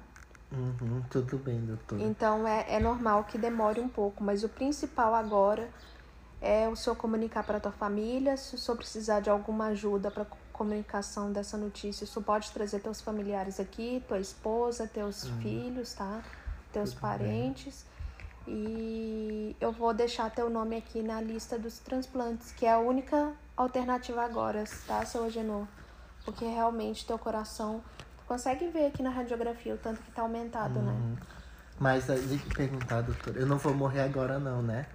Uhum, 0.52 1.02
tudo 1.10 1.39
bem, 1.39 1.60
doutor. 1.62 2.00
Então, 2.00 2.48
é, 2.48 2.76
é 2.76 2.80
normal 2.80 3.24
que 3.24 3.39
demore 3.39 3.82
um 3.82 3.89
pouco, 3.89 4.24
mas 4.24 4.44
o 4.44 4.50
principal 4.50 5.16
agora 5.16 5.68
é 6.43 6.67
o 6.67 6.75
senhor 6.75 6.97
comunicar 6.97 7.41
para 7.41 7.58
a 7.58 7.60
tua 7.62 7.71
família. 7.71 8.36
Se 8.36 8.56
o 8.56 8.58
senhor 8.58 8.75
precisar 8.75 9.21
de 9.21 9.29
alguma 9.29 9.67
ajuda 9.67 10.12
para 10.12 10.25
comunicação 10.51 11.32
dessa 11.32 11.58
notícia, 11.58 12.03
o 12.03 12.08
senhor 12.08 12.25
pode 12.25 12.51
trazer 12.51 12.82
teus 12.82 12.99
familiares 12.99 13.62
aqui, 13.62 14.03
tua 14.10 14.19
esposa, 14.19 14.86
teus 14.86 15.23
uhum. 15.23 15.39
filhos, 15.39 15.93
tá? 15.93 16.21
Teus 16.73 16.89
tudo 16.89 16.99
parentes. 16.99 17.86
Bem. 18.45 18.56
E 18.56 19.56
eu 19.62 19.71
vou 19.71 19.93
deixar 19.93 20.29
teu 20.32 20.49
nome 20.49 20.75
aqui 20.75 21.01
na 21.01 21.21
lista 21.21 21.58
dos 21.58 21.79
transplantes, 21.79 22.51
que 22.51 22.65
é 22.65 22.73
a 22.73 22.77
única 22.77 23.32
alternativa 23.56 24.21
agora, 24.21 24.65
tá, 24.86 25.06
seu 25.06 25.23
Agenor? 25.23 25.65
Porque 26.25 26.43
realmente 26.43 27.06
teu 27.06 27.17
coração. 27.17 27.82
Tu 28.17 28.23
consegue 28.27 28.67
ver 28.67 28.88
aqui 28.88 29.01
na 29.01 29.12
radiografia 29.12 29.75
o 29.75 29.77
tanto 29.77 30.01
que 30.01 30.12
tá 30.12 30.23
aumentado, 30.23 30.82
né? 30.82 30.91
uhum. 30.91 31.10
né? 31.12 31.17
Mas 31.79 32.10
aí 32.10 32.38
perguntar, 32.53 33.01
doutor, 33.01 33.38
eu 33.38 33.45
não 33.45 33.58
vou 33.58 33.73
morrer 33.73 34.01
agora, 34.01 34.38
não, 34.39 34.62
né? 34.62 34.86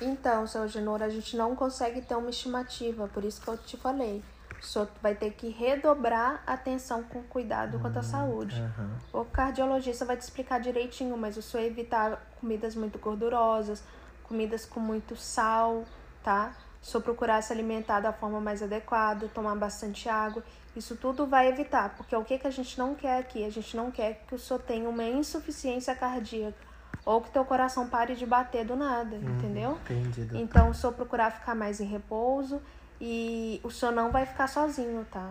Então, 0.00 0.46
seu 0.46 0.62
Agenor, 0.62 1.02
a 1.02 1.08
gente 1.08 1.36
não 1.36 1.56
consegue 1.56 2.02
ter 2.02 2.14
uma 2.14 2.30
estimativa, 2.30 3.08
por 3.08 3.24
isso 3.24 3.40
que 3.40 3.48
eu 3.48 3.56
te 3.56 3.76
falei. 3.76 4.22
O 4.60 4.64
senhor 4.64 4.88
vai 5.02 5.14
ter 5.14 5.32
que 5.32 5.48
redobrar 5.48 6.42
a 6.46 6.54
atenção 6.54 7.02
com 7.02 7.22
cuidado 7.22 7.76
uhum, 7.76 7.82
quanto 7.82 7.98
à 7.98 8.02
saúde. 8.02 8.60
Uhum. 8.60 9.20
O 9.20 9.24
cardiologista 9.24 10.04
vai 10.04 10.16
te 10.16 10.22
explicar 10.22 10.60
direitinho, 10.60 11.16
mas 11.16 11.36
o 11.36 11.42
senhor 11.42 11.64
evitar 11.64 12.26
comidas 12.40 12.74
muito 12.74 12.98
gordurosas, 12.98 13.82
comidas 14.24 14.64
com 14.64 14.80
muito 14.80 15.16
sal, 15.16 15.84
tá? 16.22 16.54
O 16.82 16.86
senhor 16.86 17.02
procurar 17.02 17.42
se 17.42 17.52
alimentar 17.52 18.00
da 18.00 18.12
forma 18.12 18.40
mais 18.40 18.62
adequada, 18.62 19.28
tomar 19.28 19.54
bastante 19.56 20.08
água, 20.08 20.42
isso 20.74 20.96
tudo 20.96 21.26
vai 21.26 21.48
evitar, 21.48 21.94
porque 21.96 22.14
o 22.14 22.24
que, 22.24 22.38
que 22.38 22.46
a 22.46 22.50
gente 22.50 22.78
não 22.78 22.94
quer 22.94 23.18
aqui? 23.18 23.44
A 23.44 23.50
gente 23.50 23.76
não 23.76 23.90
quer 23.90 24.24
que 24.26 24.34
o 24.34 24.38
senhor 24.38 24.60
tenha 24.60 24.88
uma 24.88 25.04
insuficiência 25.04 25.94
cardíaca 25.94 26.65
ou 27.06 27.20
que 27.20 27.30
teu 27.30 27.44
coração 27.44 27.88
pare 27.88 28.16
de 28.16 28.26
bater 28.26 28.66
do 28.66 28.74
nada, 28.74 29.14
Uhum, 29.14 29.36
entendeu? 29.36 29.78
Entendi, 29.84 30.22
doutora. 30.22 30.38
Então, 30.42 30.70
o 30.70 30.74
senhor 30.74 30.92
procurar 30.92 31.30
ficar 31.30 31.54
mais 31.54 31.80
em 31.80 31.86
repouso 31.86 32.60
e 33.00 33.60
o 33.62 33.70
senhor 33.70 33.92
não 33.92 34.10
vai 34.10 34.26
ficar 34.26 34.48
sozinho, 34.48 35.06
tá? 35.10 35.30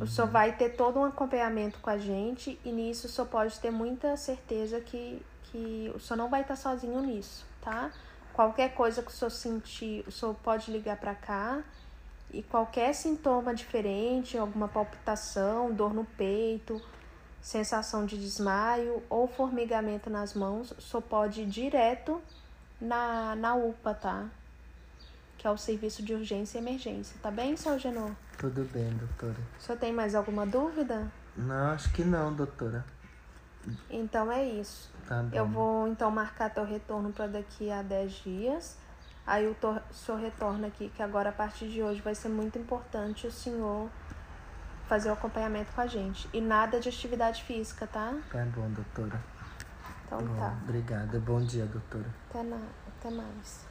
O 0.00 0.06
senhor 0.06 0.28
vai 0.28 0.52
ter 0.52 0.70
todo 0.70 0.98
um 1.00 1.04
acompanhamento 1.04 1.78
com 1.80 1.88
a 1.88 1.96
gente 1.96 2.60
e 2.64 2.70
nisso 2.70 3.06
o 3.06 3.10
senhor 3.10 3.26
pode 3.26 3.58
ter 3.58 3.70
muita 3.70 4.16
certeza 4.16 4.80
que, 4.80 5.24
que 5.44 5.90
o 5.94 5.98
senhor 5.98 6.18
não 6.18 6.28
vai 6.28 6.42
estar 6.42 6.56
sozinho 6.56 7.00
nisso, 7.00 7.46
tá? 7.62 7.90
Qualquer 8.34 8.74
coisa 8.74 9.02
que 9.02 9.10
o 9.10 9.14
senhor 9.14 9.30
sentir, 9.30 10.04
o 10.06 10.12
senhor 10.12 10.34
pode 10.44 10.70
ligar 10.70 10.98
para 10.98 11.14
cá 11.14 11.62
e 12.30 12.42
qualquer 12.42 12.92
sintoma 12.92 13.54
diferente, 13.54 14.36
alguma 14.36 14.68
palpitação, 14.68 15.72
dor 15.72 15.94
no 15.94 16.04
peito, 16.04 16.80
sensação 17.40 18.04
de 18.04 18.18
desmaio 18.18 19.02
ou 19.08 19.26
formigamento 19.26 20.10
nas 20.10 20.34
mãos, 20.34 20.74
senhor 20.78 21.02
pode 21.02 21.42
ir 21.42 21.46
direto 21.46 22.20
na, 22.80 23.34
na 23.36 23.54
UPA, 23.54 23.94
tá? 23.94 24.26
Que 25.36 25.46
é 25.46 25.50
o 25.50 25.56
Serviço 25.56 26.02
de 26.02 26.14
Urgência 26.14 26.58
e 26.58 26.60
Emergência, 26.60 27.16
tá 27.22 27.30
bem, 27.30 27.56
seu 27.56 27.78
Genô? 27.78 28.10
Tudo 28.36 28.64
bem, 28.72 28.90
doutora. 28.90 29.36
O 29.58 29.62
senhor 29.62 29.78
tem 29.78 29.92
mais 29.92 30.14
alguma 30.14 30.46
dúvida? 30.46 31.10
Não, 31.36 31.72
acho 31.72 31.92
que 31.92 32.04
não, 32.04 32.32
doutora. 32.32 32.84
Então 33.90 34.30
é 34.30 34.44
isso. 34.44 34.90
Tá 35.06 35.22
bom. 35.22 35.36
Eu 35.36 35.46
vou 35.46 35.88
então 35.88 36.10
marcar 36.10 36.50
teu 36.50 36.64
retorno 36.64 37.12
para 37.12 37.26
daqui 37.26 37.70
a 37.70 37.82
10 37.82 38.12
dias. 38.24 38.76
Aí 39.26 39.46
o, 39.46 39.52
o 39.52 39.94
senhor 39.94 40.18
retorna 40.18 40.68
aqui, 40.68 40.88
que 40.88 41.02
agora 41.02 41.28
a 41.28 41.32
partir 41.32 41.68
de 41.68 41.82
hoje 41.82 42.00
vai 42.00 42.14
ser 42.14 42.28
muito 42.28 42.58
importante 42.58 43.26
o 43.26 43.30
senhor 43.30 43.88
fazer 44.88 45.10
o 45.10 45.12
acompanhamento 45.12 45.70
com 45.72 45.80
a 45.80 45.86
gente. 45.86 46.28
E 46.32 46.40
nada 46.40 46.80
de 46.80 46.88
atividade 46.88 47.44
física, 47.44 47.86
tá? 47.86 48.14
Tá 48.32 48.44
bom, 48.46 48.68
doutora. 48.70 49.22
Então 50.06 50.18
Bom, 50.18 50.36
tá. 50.36 50.56
Obrigada. 50.64 51.20
Bom 51.20 51.40
dia, 51.40 51.66
doutora. 51.66 52.06
Até, 52.30 52.42
na... 52.42 52.56
Até 52.88 53.10
mais. 53.10 53.67